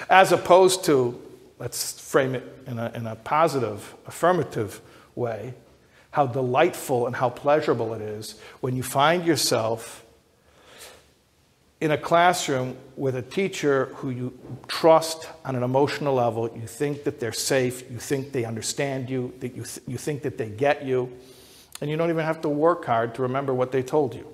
[0.09, 1.21] As opposed to,
[1.59, 4.81] let's frame it in a, in a positive, affirmative
[5.15, 5.53] way,
[6.11, 10.05] how delightful and how pleasurable it is when you find yourself
[11.79, 14.37] in a classroom with a teacher who you
[14.67, 16.49] trust on an emotional level.
[16.55, 20.23] You think that they're safe, you think they understand you, that you, th- you think
[20.23, 21.11] that they get you,
[21.79, 24.27] and you don't even have to work hard to remember what they told you.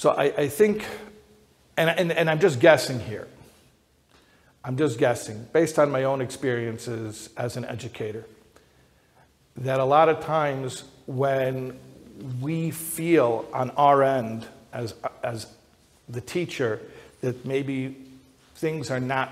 [0.00, 0.86] So I, I think,
[1.76, 3.28] and, and, and I'm just guessing here.
[4.64, 8.24] I'm just guessing, based on my own experiences as an educator,
[9.58, 11.78] that a lot of times when
[12.40, 15.48] we feel on our end as, as
[16.08, 16.80] the teacher
[17.20, 17.94] that maybe
[18.54, 19.30] things are not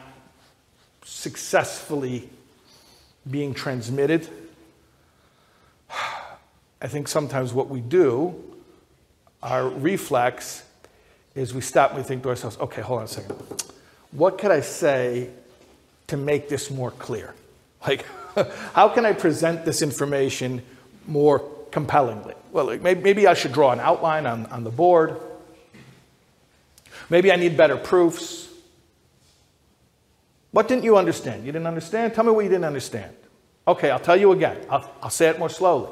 [1.03, 2.29] successfully
[3.31, 4.29] being transmitted,
[5.91, 8.45] I think sometimes what we do
[9.43, 10.65] our reflex
[11.35, 13.37] is we stop and we think to ourselves, okay, hold on a second.
[14.13, 15.31] What could I say
[16.09, 17.35] to make this more clear?
[17.87, 18.05] Like,
[18.73, 20.63] how can I present this information
[21.07, 22.35] more compellingly?
[22.51, 25.21] Well, like maybe, maybe I should draw an outline on, on the board.
[27.11, 28.49] Maybe I need better proofs.
[30.51, 31.45] What didn't you understand?
[31.45, 32.15] You didn't understand?
[32.15, 33.15] Tell me what you didn't understand.
[33.67, 34.59] Okay, I'll tell you again.
[34.71, 35.91] I'll, I'll say it more slowly.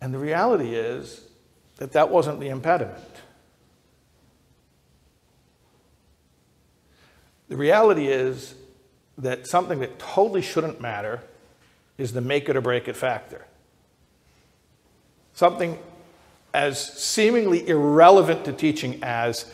[0.00, 1.22] And the reality is
[1.76, 3.02] that that wasn't the impediment.
[7.48, 8.54] The reality is
[9.16, 11.20] that something that totally shouldn't matter
[11.96, 13.44] is the make it or break it factor.
[15.34, 15.78] Something
[16.54, 19.52] as seemingly irrelevant to teaching as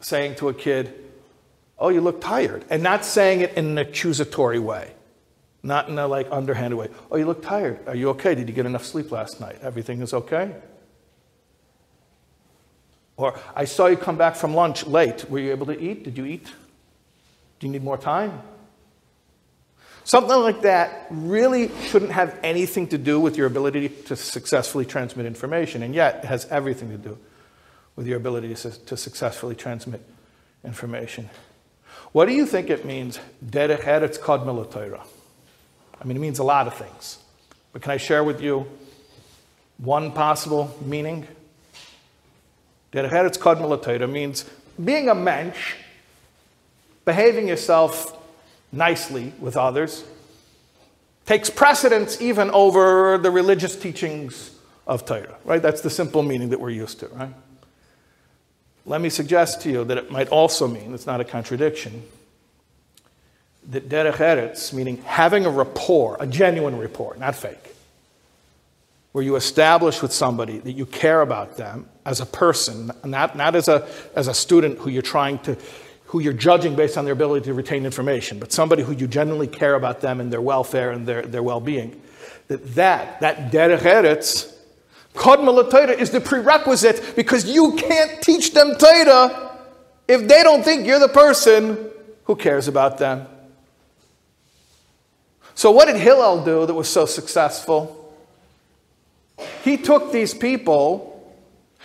[0.00, 0.94] saying to a kid,
[1.78, 4.95] Oh, you look tired, and not saying it in an accusatory way.
[5.66, 6.88] Not in a like underhanded way.
[7.10, 7.80] Oh, you look tired.
[7.88, 8.36] Are you okay?
[8.36, 9.58] Did you get enough sleep last night?
[9.62, 10.54] Everything is okay?
[13.16, 15.28] Or I saw you come back from lunch late.
[15.28, 16.04] Were you able to eat?
[16.04, 16.44] Did you eat?
[17.58, 18.42] Do you need more time?
[20.04, 25.26] Something like that really shouldn't have anything to do with your ability to successfully transmit
[25.26, 27.18] information, and yet it has everything to do
[27.96, 30.00] with your ability to, successfully transmit
[30.64, 31.28] information.
[32.12, 33.18] What do you think it means?
[33.44, 34.54] Derech eretz kodma
[36.00, 37.18] I mean, it means a lot of things.
[37.72, 38.66] But can I share with you
[39.78, 41.26] one possible meaning?
[42.92, 44.44] Derech Eretz means
[44.82, 45.74] being a mensch,
[47.04, 48.16] behaving yourself
[48.72, 50.04] nicely with others,
[51.26, 54.52] takes precedence even over the religious teachings
[54.86, 55.60] of Torah, right?
[55.60, 57.34] That's the simple meaning that we're used to, right?
[58.84, 62.04] Let me suggest to you that it might also mean, it's not a contradiction,
[63.70, 67.74] that derech eretz, meaning having a rapport, a genuine rapport, not fake,
[69.12, 73.56] where you establish with somebody that you care about them as a person, not, not
[73.56, 75.56] as, a, as a student who you're trying to,
[76.04, 79.48] who you're judging based on their ability to retain information, but somebody who you genuinely
[79.48, 82.00] care about them and their welfare and their, their well-being.
[82.48, 84.52] That that, that derech eretz,
[85.14, 89.58] Kodma is the prerequisite because you can't teach them Torah
[90.06, 91.90] if they don't think you're the person
[92.24, 93.26] who cares about them.
[95.56, 98.14] So, what did Hillel do that was so successful?
[99.64, 101.34] He took these people,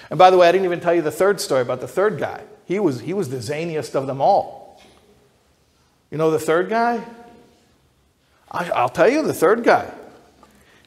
[0.09, 2.19] and by the way, I didn't even tell you the third story about the third
[2.19, 2.43] guy.
[2.65, 4.81] He was, he was the zaniest of them all.
[6.09, 7.01] You know the third guy?
[8.51, 9.89] I, I'll tell you the third guy.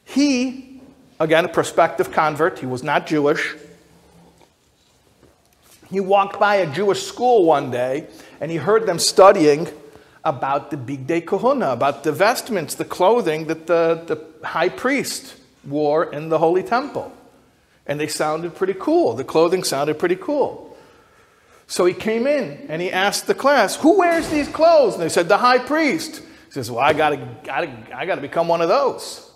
[0.03, 0.79] He,
[1.19, 3.55] again, a prospective convert, he was not Jewish.
[5.89, 8.07] He walked by a Jewish school one day
[8.39, 9.67] and he heard them studying
[10.25, 16.11] about the bigdei kehuna, about the vestments, the clothing that the, the high priest wore
[16.11, 17.15] in the holy temple.
[17.85, 19.13] And they sounded pretty cool.
[19.13, 20.75] The clothing sounded pretty cool.
[21.67, 24.95] So he came in and he asked the class, Who wears these clothes?
[24.95, 26.17] And they said, The high priest.
[26.17, 29.31] He says, Well, I gotta, gotta, I gotta become one of those.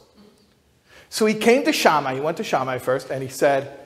[1.09, 2.15] So he came to Shammai.
[2.15, 3.79] He went to Shammai first and he said,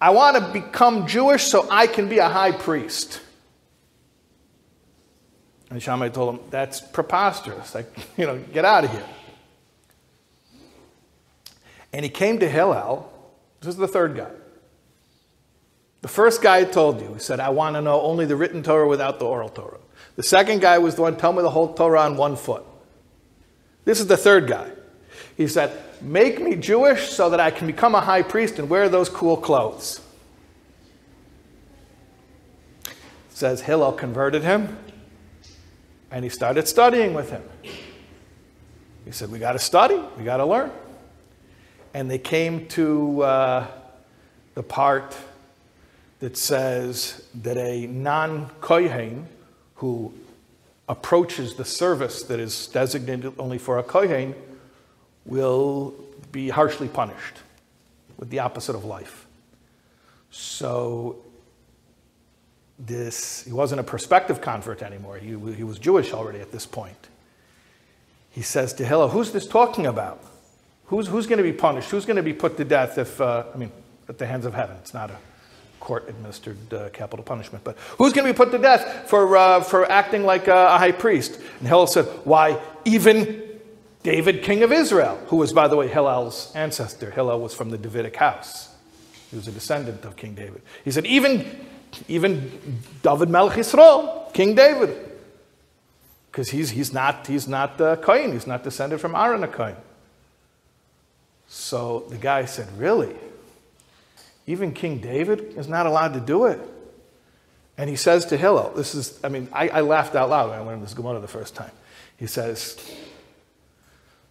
[0.00, 3.20] I want to become Jewish so I can be a high priest.
[5.70, 7.74] And Shammai told him, That's preposterous.
[7.74, 9.06] Like, you know, get out of here.
[11.92, 13.10] And he came to Hillel.
[13.60, 14.30] This is the third guy.
[16.02, 18.88] The first guy told you, he said, I want to know only the written Torah
[18.88, 19.78] without the oral Torah.
[20.16, 22.64] The second guy was the one, tell me the whole Torah on one foot.
[23.84, 24.70] This is the third guy.
[25.36, 28.88] He said, Make me Jewish so that I can become a high priest and wear
[28.88, 30.00] those cool clothes.
[32.86, 32.96] It
[33.30, 34.78] says Hillel converted him
[36.10, 37.42] and he started studying with him.
[39.04, 40.70] He said, We got to study, we got to learn.
[41.94, 43.66] And they came to uh,
[44.54, 45.16] the part
[46.20, 49.26] that says that a non Kohen
[49.76, 50.12] who
[50.88, 54.34] approaches the service that is designated only for a Kohen
[55.24, 55.94] will
[56.32, 57.38] be harshly punished
[58.18, 59.26] with the opposite of life.
[60.30, 61.16] So
[62.86, 65.18] this he wasn't a prospective convert anymore.
[65.18, 67.08] He, he was Jewish already at this point.
[68.30, 70.22] He says to Hillel, "Who's this talking about?
[70.86, 71.90] Who's who's going to be punished?
[71.90, 73.72] Who's going to be put to death if uh, I mean
[74.08, 74.76] at the hands of heaven?
[74.80, 75.16] It's not a
[75.78, 79.60] court administered uh, capital punishment, but who's going to be put to death for uh,
[79.60, 83.50] for acting like a, a high priest?" And Hillel said, "Why even
[84.02, 87.10] David, king of Israel, who was, by the way, Hillel's ancestor.
[87.10, 88.74] Hillel was from the Davidic house.
[89.30, 90.62] He was a descendant of King David.
[90.84, 91.68] He said, even,
[92.08, 94.96] even David Melech Yisrael, King David,
[96.30, 98.32] because he's, he's not, he's not the Kohen.
[98.32, 99.76] He's not descended from Aaron a Kohen.
[101.48, 103.14] So the guy said, really?
[104.46, 106.60] Even King David is not allowed to do it?
[107.76, 110.68] And he says to Hillel, this is, I mean, I, I laughed out loud when
[110.68, 111.70] I in this Gemara the first time.
[112.18, 112.78] He says,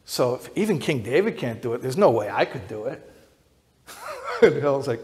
[0.05, 3.11] so if even King David can't do it, there's no way I could do it.
[4.41, 5.01] and Hillel's like,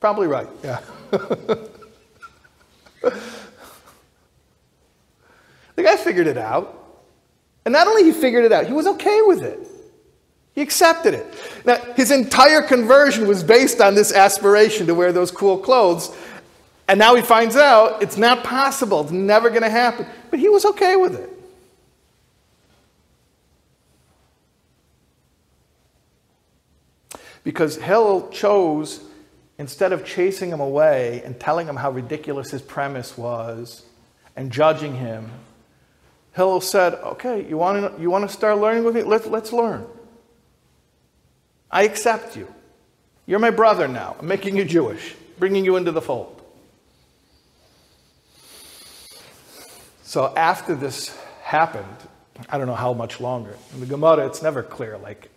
[0.00, 0.80] probably right, yeah.
[1.10, 1.62] the
[5.76, 6.74] guy figured it out.
[7.64, 9.58] And not only he figured it out, he was okay with it.
[10.54, 11.26] He accepted it.
[11.64, 16.16] Now, his entire conversion was based on this aspiration to wear those cool clothes.
[16.88, 19.02] And now he finds out it's not possible.
[19.02, 20.06] It's never going to happen.
[20.30, 21.30] But he was okay with it.
[27.44, 29.00] Because Hillel chose,
[29.58, 33.84] instead of chasing him away and telling him how ridiculous his premise was
[34.36, 35.30] and judging him,
[36.34, 39.02] Hillel said, Okay, you want to, you want to start learning with me?
[39.02, 39.86] Let's, let's learn.
[41.70, 42.52] I accept you.
[43.26, 44.16] You're my brother now.
[44.18, 46.40] I'm making you Jewish, bringing you into the fold.
[50.02, 51.84] So after this happened,
[52.48, 53.54] I don't know how much longer.
[53.74, 54.96] In the Gemara, it's never clear.
[54.96, 55.28] Like,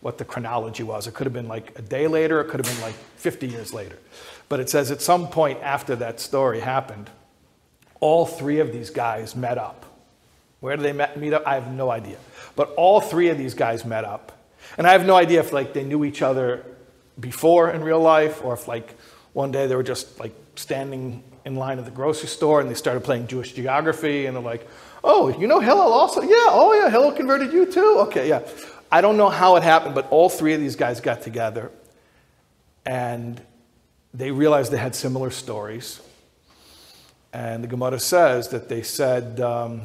[0.00, 1.06] what the chronology was.
[1.06, 3.72] It could have been like a day later, it could have been like 50 years
[3.72, 3.98] later.
[4.48, 7.10] But it says at some point after that story happened,
[8.00, 9.84] all three of these guys met up.
[10.60, 11.46] Where did they meet up?
[11.46, 12.16] I have no idea.
[12.56, 14.32] But all three of these guys met up.
[14.76, 16.64] And I have no idea if like they knew each other
[17.18, 18.94] before in real life or if like
[19.32, 22.74] one day they were just like standing in line at the grocery store and they
[22.74, 24.66] started playing Jewish geography and they're like,
[25.02, 26.20] oh, you know Hillel also?
[26.22, 27.96] Yeah, oh yeah, Hillel converted you too?
[28.00, 28.42] Okay, yeah.
[28.92, 31.70] I don't know how it happened, but all three of these guys got together
[32.84, 33.40] and
[34.12, 36.00] they realized they had similar stories.
[37.32, 39.82] And the Gemara says that they said, um,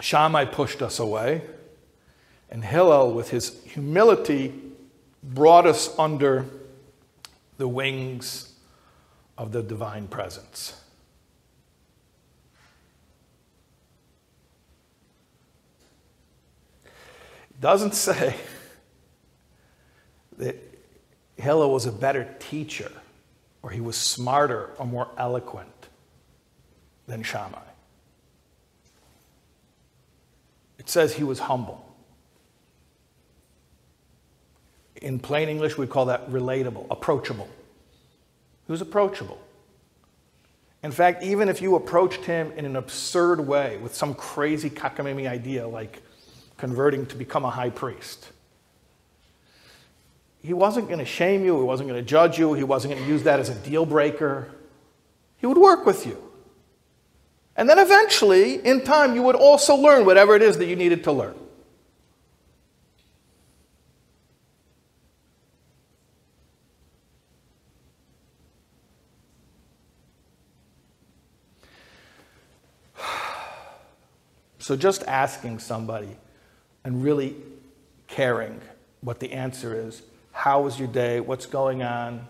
[0.00, 1.42] Shammai pushed us away,
[2.50, 4.54] and Hillel, with his humility,
[5.22, 6.46] brought us under
[7.58, 8.52] the wings
[9.36, 10.80] of the divine presence.
[17.60, 18.34] Doesn't say
[20.38, 20.56] that
[21.36, 22.90] Hillel was a better teacher
[23.62, 25.88] or he was smarter or more eloquent
[27.06, 27.58] than Shammai.
[30.78, 31.84] It says he was humble.
[34.96, 37.48] In plain English, we call that relatable, approachable.
[38.66, 39.38] He was approachable.
[40.82, 45.28] In fact, even if you approached him in an absurd way with some crazy cockamamie
[45.28, 46.02] idea like
[46.58, 48.28] converting to become a high priest.
[50.42, 53.04] He wasn't going to shame you, he wasn't going to judge you, he wasn't going
[53.04, 54.48] to use that as a deal breaker.
[55.38, 56.22] He would work with you.
[57.56, 61.04] And then eventually, in time, you would also learn whatever it is that you needed
[61.04, 61.34] to learn.
[74.60, 76.14] So, just asking somebody
[76.88, 77.36] and really
[78.06, 78.62] caring
[79.02, 80.00] what the answer is.
[80.32, 81.20] How was your day?
[81.20, 82.26] What's going on?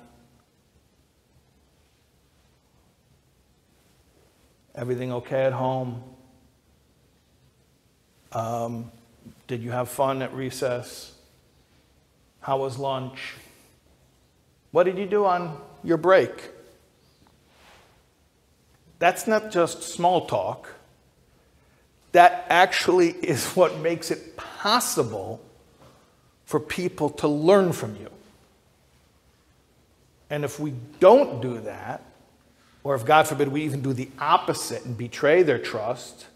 [4.75, 6.03] Everything okay at home?
[8.33, 8.91] Um,
[9.47, 11.15] did you have fun at recess?
[12.41, 13.35] How was lunch?
[14.73, 16.51] What did you do on your break?
[18.99, 20.69] That's not just small talk.
[22.13, 25.41] That actually is what makes it possible
[26.45, 28.11] for people to learn from you.
[30.31, 32.03] And if we don't do that,
[32.85, 36.27] or if, God forbid, we even do the opposite and betray their trust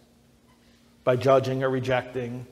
[1.04, 2.46] by judging or rejecting,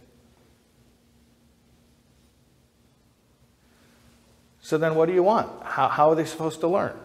[4.60, 5.50] so then what do you want?
[5.62, 6.96] How, how are they supposed to learn?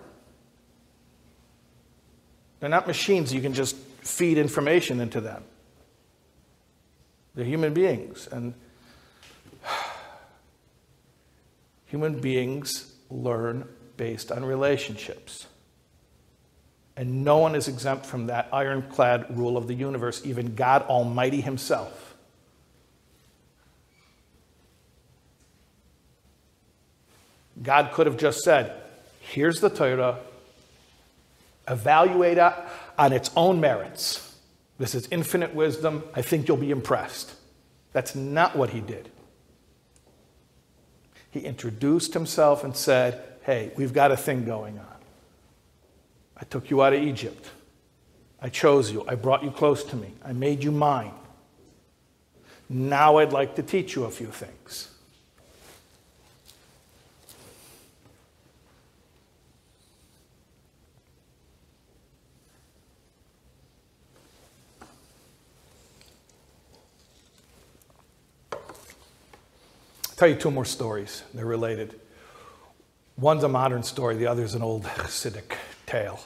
[2.60, 5.44] They're not machines you can just feed information into them.
[7.36, 8.28] They're human beings.
[8.32, 8.54] And
[11.86, 13.68] human beings learn
[13.98, 15.48] based on relationships.
[16.98, 21.42] And no one is exempt from that ironclad rule of the universe, even God Almighty
[21.42, 22.16] Himself.
[27.62, 28.82] God could have just said,
[29.20, 30.20] Here's the Torah,
[31.68, 32.54] evaluate it
[32.98, 34.25] on its own merits.
[34.78, 36.04] This is infinite wisdom.
[36.14, 37.34] I think you'll be impressed.
[37.94, 39.10] That's not what He did.
[41.32, 44.86] He introduced Himself and said, Hey, we've got a thing going on.
[46.38, 47.52] I took you out of Egypt.
[48.42, 49.06] I chose you.
[49.08, 50.14] I brought you close to me.
[50.24, 51.14] I made you mine.
[52.68, 54.95] Now I'd like to teach you a few things.
[70.16, 71.24] Tell you two more stories.
[71.34, 72.00] They're related.
[73.18, 75.56] One's a modern story, the other's an old Hasidic
[75.86, 76.20] tale.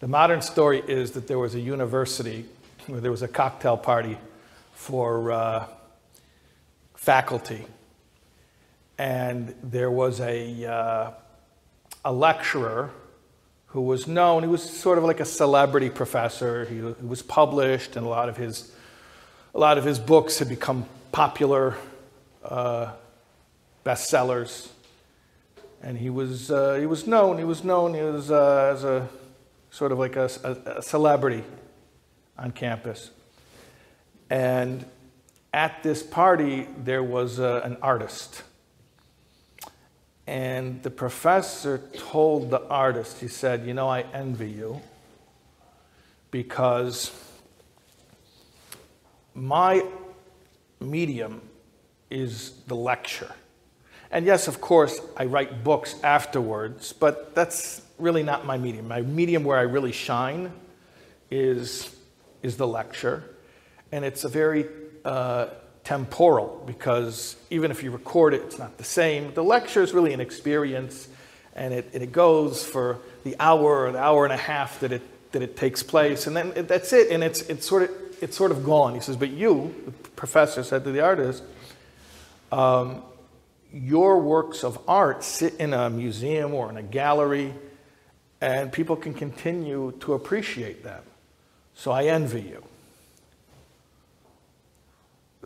[0.00, 2.44] The modern story is that there was a university
[2.86, 4.18] where there was a cocktail party
[4.74, 5.66] for uh,
[6.94, 7.64] faculty,
[8.98, 11.10] and there was a, uh,
[12.04, 12.90] a lecturer
[13.66, 14.42] who was known.
[14.42, 16.64] He was sort of like a celebrity professor.
[16.64, 18.72] He, he was published, and a lot of his
[19.54, 21.76] a lot of his books had become popular
[22.44, 22.92] uh,
[23.84, 24.68] bestsellers
[25.82, 27.38] and he was uh, he was known.
[27.38, 29.08] He was known as, uh, as a
[29.70, 31.42] sort of like a, a, a celebrity
[32.38, 33.10] on campus.
[34.30, 34.86] And
[35.52, 38.44] at this party, there was uh, an artist.
[40.26, 44.80] And the professor told the artist, he said, You know, I envy you
[46.30, 47.10] because
[49.34, 49.84] my
[50.80, 51.42] medium
[52.08, 53.34] is the lecture.
[54.12, 58.86] And yes, of course, I write books afterwards, but that's really not my medium.
[58.86, 60.52] My medium where I really shine
[61.30, 61.96] is,
[62.42, 63.24] is the lecture.
[63.90, 64.66] And it's a very
[65.06, 65.46] uh,
[65.82, 69.32] temporal because even if you record it, it's not the same.
[69.32, 71.08] The lecture is really an experience,
[71.56, 74.92] and it, and it goes for the hour or the hour and a half that
[74.92, 76.26] it, that it takes place.
[76.26, 77.90] And then it, that's it, and it's, it's, sort of,
[78.20, 78.92] it's sort of gone.
[78.92, 81.42] He says, But you, the professor said to the artist,
[82.50, 83.02] um,
[83.72, 87.54] your works of art sit in a museum or in a gallery,
[88.40, 91.02] and people can continue to appreciate them.
[91.74, 92.62] So I envy you.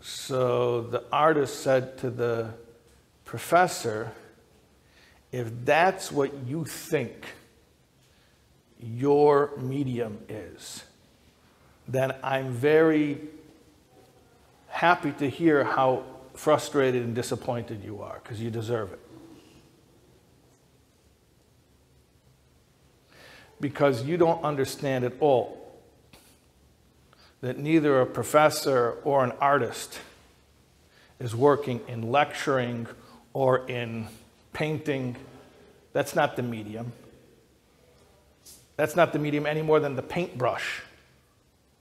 [0.01, 2.49] So the artist said to the
[3.25, 4.11] professor,
[5.31, 7.25] if that's what you think
[8.81, 10.83] your medium is,
[11.87, 13.21] then I'm very
[14.67, 16.03] happy to hear how
[16.37, 18.99] frustrated and disappointed you are because you deserve it.
[23.59, 25.57] Because you don't understand at all
[27.41, 29.99] that neither a professor or an artist
[31.19, 32.87] is working in lecturing
[33.33, 34.07] or in
[34.53, 35.15] painting.
[35.93, 36.93] That's not the medium.
[38.75, 40.81] That's not the medium any more than the paintbrush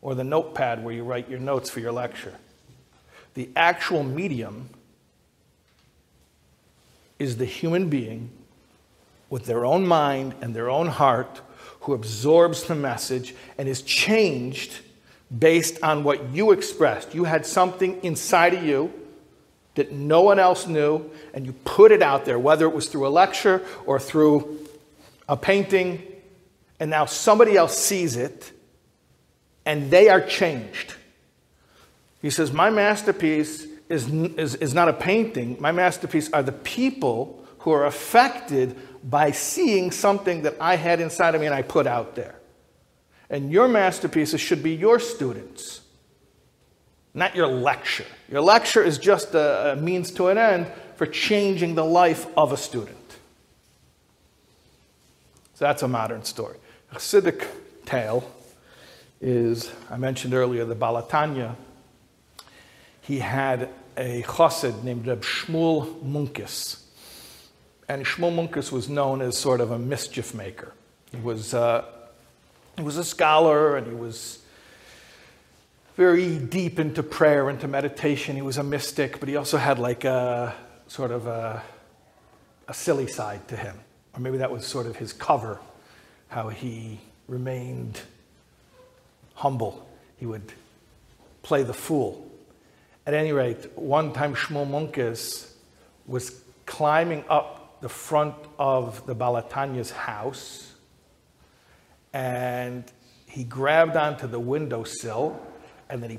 [0.00, 2.34] or the notepad where you write your notes for your lecture.
[3.36, 4.70] The actual medium
[7.18, 8.30] is the human being
[9.28, 11.42] with their own mind and their own heart
[11.80, 14.80] who absorbs the message and is changed
[15.38, 17.14] based on what you expressed.
[17.14, 18.90] You had something inside of you
[19.74, 23.06] that no one else knew, and you put it out there, whether it was through
[23.06, 24.66] a lecture or through
[25.28, 26.02] a painting,
[26.80, 28.50] and now somebody else sees it
[29.66, 30.94] and they are changed.
[32.22, 35.56] He says, My masterpiece is, is, is not a painting.
[35.60, 41.34] My masterpiece are the people who are affected by seeing something that I had inside
[41.34, 42.36] of me and I put out there.
[43.28, 45.80] And your masterpieces should be your students,
[47.12, 48.06] not your lecture.
[48.30, 52.52] Your lecture is just a, a means to an end, for changing the life of
[52.52, 52.96] a student.
[55.54, 56.58] So that's a modern story.
[56.92, 57.46] A Hasidic
[57.84, 58.30] tale
[59.20, 61.56] is, I mentioned earlier, the Baal HaTanya.
[63.06, 66.82] He had a chassid named Reb Shmuel Munkis.
[67.88, 70.72] And Shmuel Munkis was known as sort of a mischief maker.
[71.12, 71.84] He was, uh,
[72.76, 74.40] he was a scholar and he was
[75.96, 78.34] very deep into prayer, into meditation.
[78.34, 80.54] He was a mystic, but he also had like a
[80.88, 81.62] sort of a,
[82.66, 83.78] a silly side to him.
[84.14, 85.60] Or maybe that was sort of his cover,
[86.28, 86.98] how he
[87.28, 88.00] remained
[89.34, 89.88] humble.
[90.16, 90.52] He would
[91.42, 92.25] play the fool.
[93.06, 95.52] At any rate, one time Shmuel Munkis
[96.06, 100.72] was climbing up the front of the Baal HaTanya's house
[102.12, 102.84] and
[103.26, 105.40] he grabbed onto the windowsill
[105.88, 106.18] and then he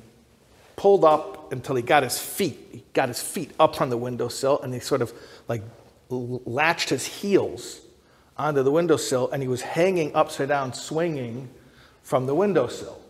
[0.78, 2.58] pulled up until he got his feet.
[2.72, 5.12] He got his feet up on the windowsill and he sort of
[5.50, 5.64] like
[6.10, 7.82] latched his heels
[8.38, 11.50] onto the windowsill and he was hanging upside down, swinging
[12.02, 13.02] from the windowsill.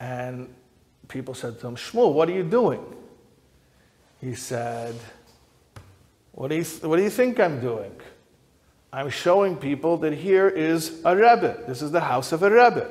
[0.00, 0.52] And
[1.08, 2.84] people said to him, Shmuel, what are you doing?
[4.20, 4.94] He said,
[6.32, 7.92] what do, you, what do you think I'm doing?
[8.92, 11.64] I'm showing people that here is a Rebbe.
[11.66, 12.90] This is the house of a Rebbe.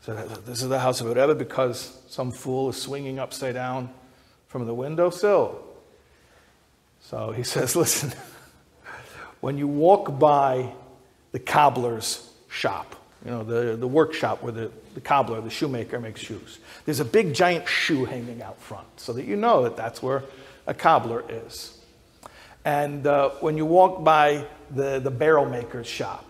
[0.00, 0.14] So
[0.46, 3.90] this is the house of a Rebbe because some fool is swinging upside down
[4.46, 5.62] from the windowsill.
[7.00, 8.12] So he says, listen,
[9.40, 10.72] when you walk by
[11.32, 16.20] the cobbler's shop, you know, the, the workshop where the, the cobbler, the shoemaker, makes
[16.20, 20.02] shoes, there's a big giant shoe hanging out front so that you know that that's
[20.02, 20.24] where
[20.66, 21.78] a cobbler is.
[22.64, 24.44] And uh, when you walk by
[24.74, 26.24] the, the barrel maker's shop,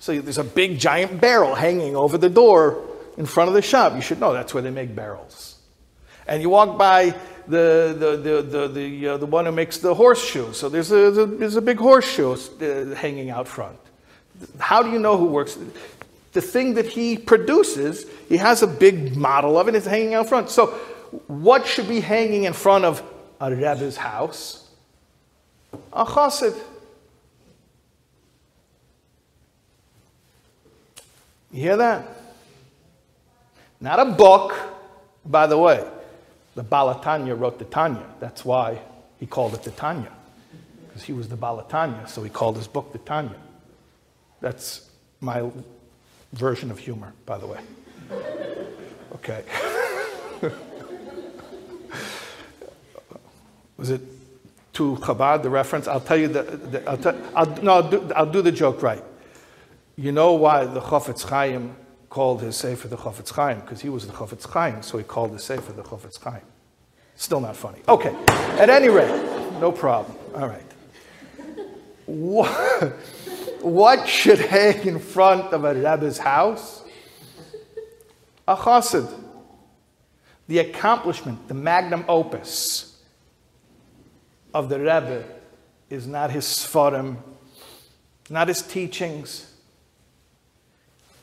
[0.00, 2.82] so there's a big giant barrel hanging over the door
[3.16, 3.94] in front of the shop.
[3.94, 5.56] You should know that's where they make barrels.
[6.26, 7.14] And you walk by
[7.46, 10.52] the, the, the, the, the, uh, the one who makes the horseshoe.
[10.52, 13.78] So there's a, there's a big horseshoe uh, hanging out front.
[14.58, 15.56] How do you know who works?
[16.38, 20.28] The thing that he produces, he has a big model of it, it's hanging out
[20.28, 20.50] front.
[20.50, 20.66] So
[21.26, 23.02] what should be hanging in front of
[23.40, 24.70] a Rebbe's house?
[25.92, 26.56] A chassid.
[31.50, 32.06] You hear that?
[33.80, 34.54] Not a book,
[35.26, 35.84] by the way.
[36.54, 38.06] The Baal HaTanya wrote the Tanya.
[38.20, 38.78] That's why
[39.18, 40.12] he called it the Tanya.
[40.86, 43.40] Because he was the Baal HaTanya, so he called his book the Tanya.
[44.40, 44.88] That's
[45.20, 45.42] my
[46.32, 47.60] version of humor, by the way.
[49.14, 49.44] Okay.
[53.76, 54.00] was it
[54.74, 55.88] to Chabad, the reference?
[55.88, 58.82] I'll tell you the, the I'll, tell, I'll, no, I'll do, I'll do the joke
[58.82, 59.02] right.
[59.96, 61.74] You know why the Chofetz Chaim
[62.08, 65.32] called his Sefer the Chofetz Chaim because he was the Chofetz Chaim, so he called
[65.32, 66.42] his Sefer the Chofetz Chaim.
[67.16, 67.80] Still not funny.
[67.88, 69.10] Okay, at any rate,
[69.60, 70.16] no problem.
[70.34, 70.62] All right.
[72.06, 72.94] What,
[73.62, 76.82] what should hang in front of a Rebbe's house?
[78.46, 79.12] A chassid.
[80.46, 83.00] The accomplishment, the magnum opus
[84.54, 85.24] of the Rebbe
[85.90, 87.16] is not his svarim,
[88.30, 89.52] not his teachings,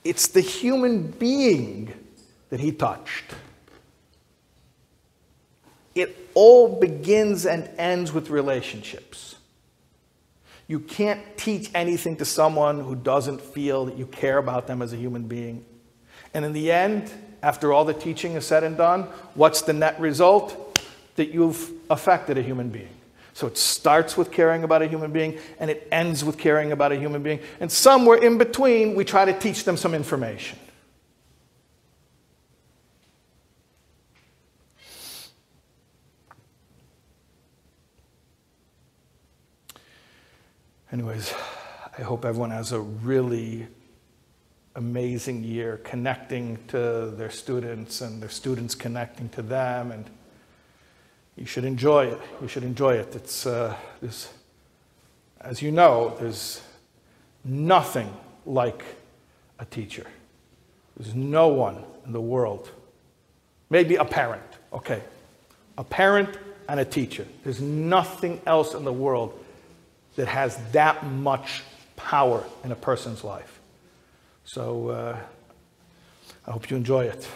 [0.05, 1.91] it's the human being
[2.49, 3.23] that he touched.
[5.95, 9.34] It all begins and ends with relationships.
[10.67, 14.93] You can't teach anything to someone who doesn't feel that you care about them as
[14.93, 15.63] a human being.
[16.33, 17.11] And in the end,
[17.43, 19.03] after all the teaching is said and done,
[19.35, 20.79] what's the net result?
[21.15, 22.89] That you've affected a human being.
[23.33, 26.91] So it starts with caring about a human being and it ends with caring about
[26.91, 27.41] a human being.
[27.59, 30.57] And somewhere in between, we try to teach them some information.
[40.95, 41.33] Anyways,
[41.97, 43.67] I hope everyone has a really
[44.77, 50.05] amazing year connecting to their students and their students connecting to them and
[51.35, 52.21] you should enjoy it.
[52.41, 53.13] You should enjoy it.
[53.13, 53.75] It's, uh,
[55.41, 56.61] as you know, there's
[57.43, 58.15] nothing
[58.45, 58.85] like
[59.59, 60.07] a teacher.
[60.95, 62.71] There's no one in the world,
[63.69, 65.01] maybe a parent, okay,
[65.77, 66.37] a parent
[66.69, 67.27] and a teacher.
[67.43, 69.41] There's nothing else in the world
[70.15, 71.63] that has that much
[71.95, 73.59] power in a person's life.
[74.43, 75.17] So uh,
[76.45, 77.27] I hope you enjoy it.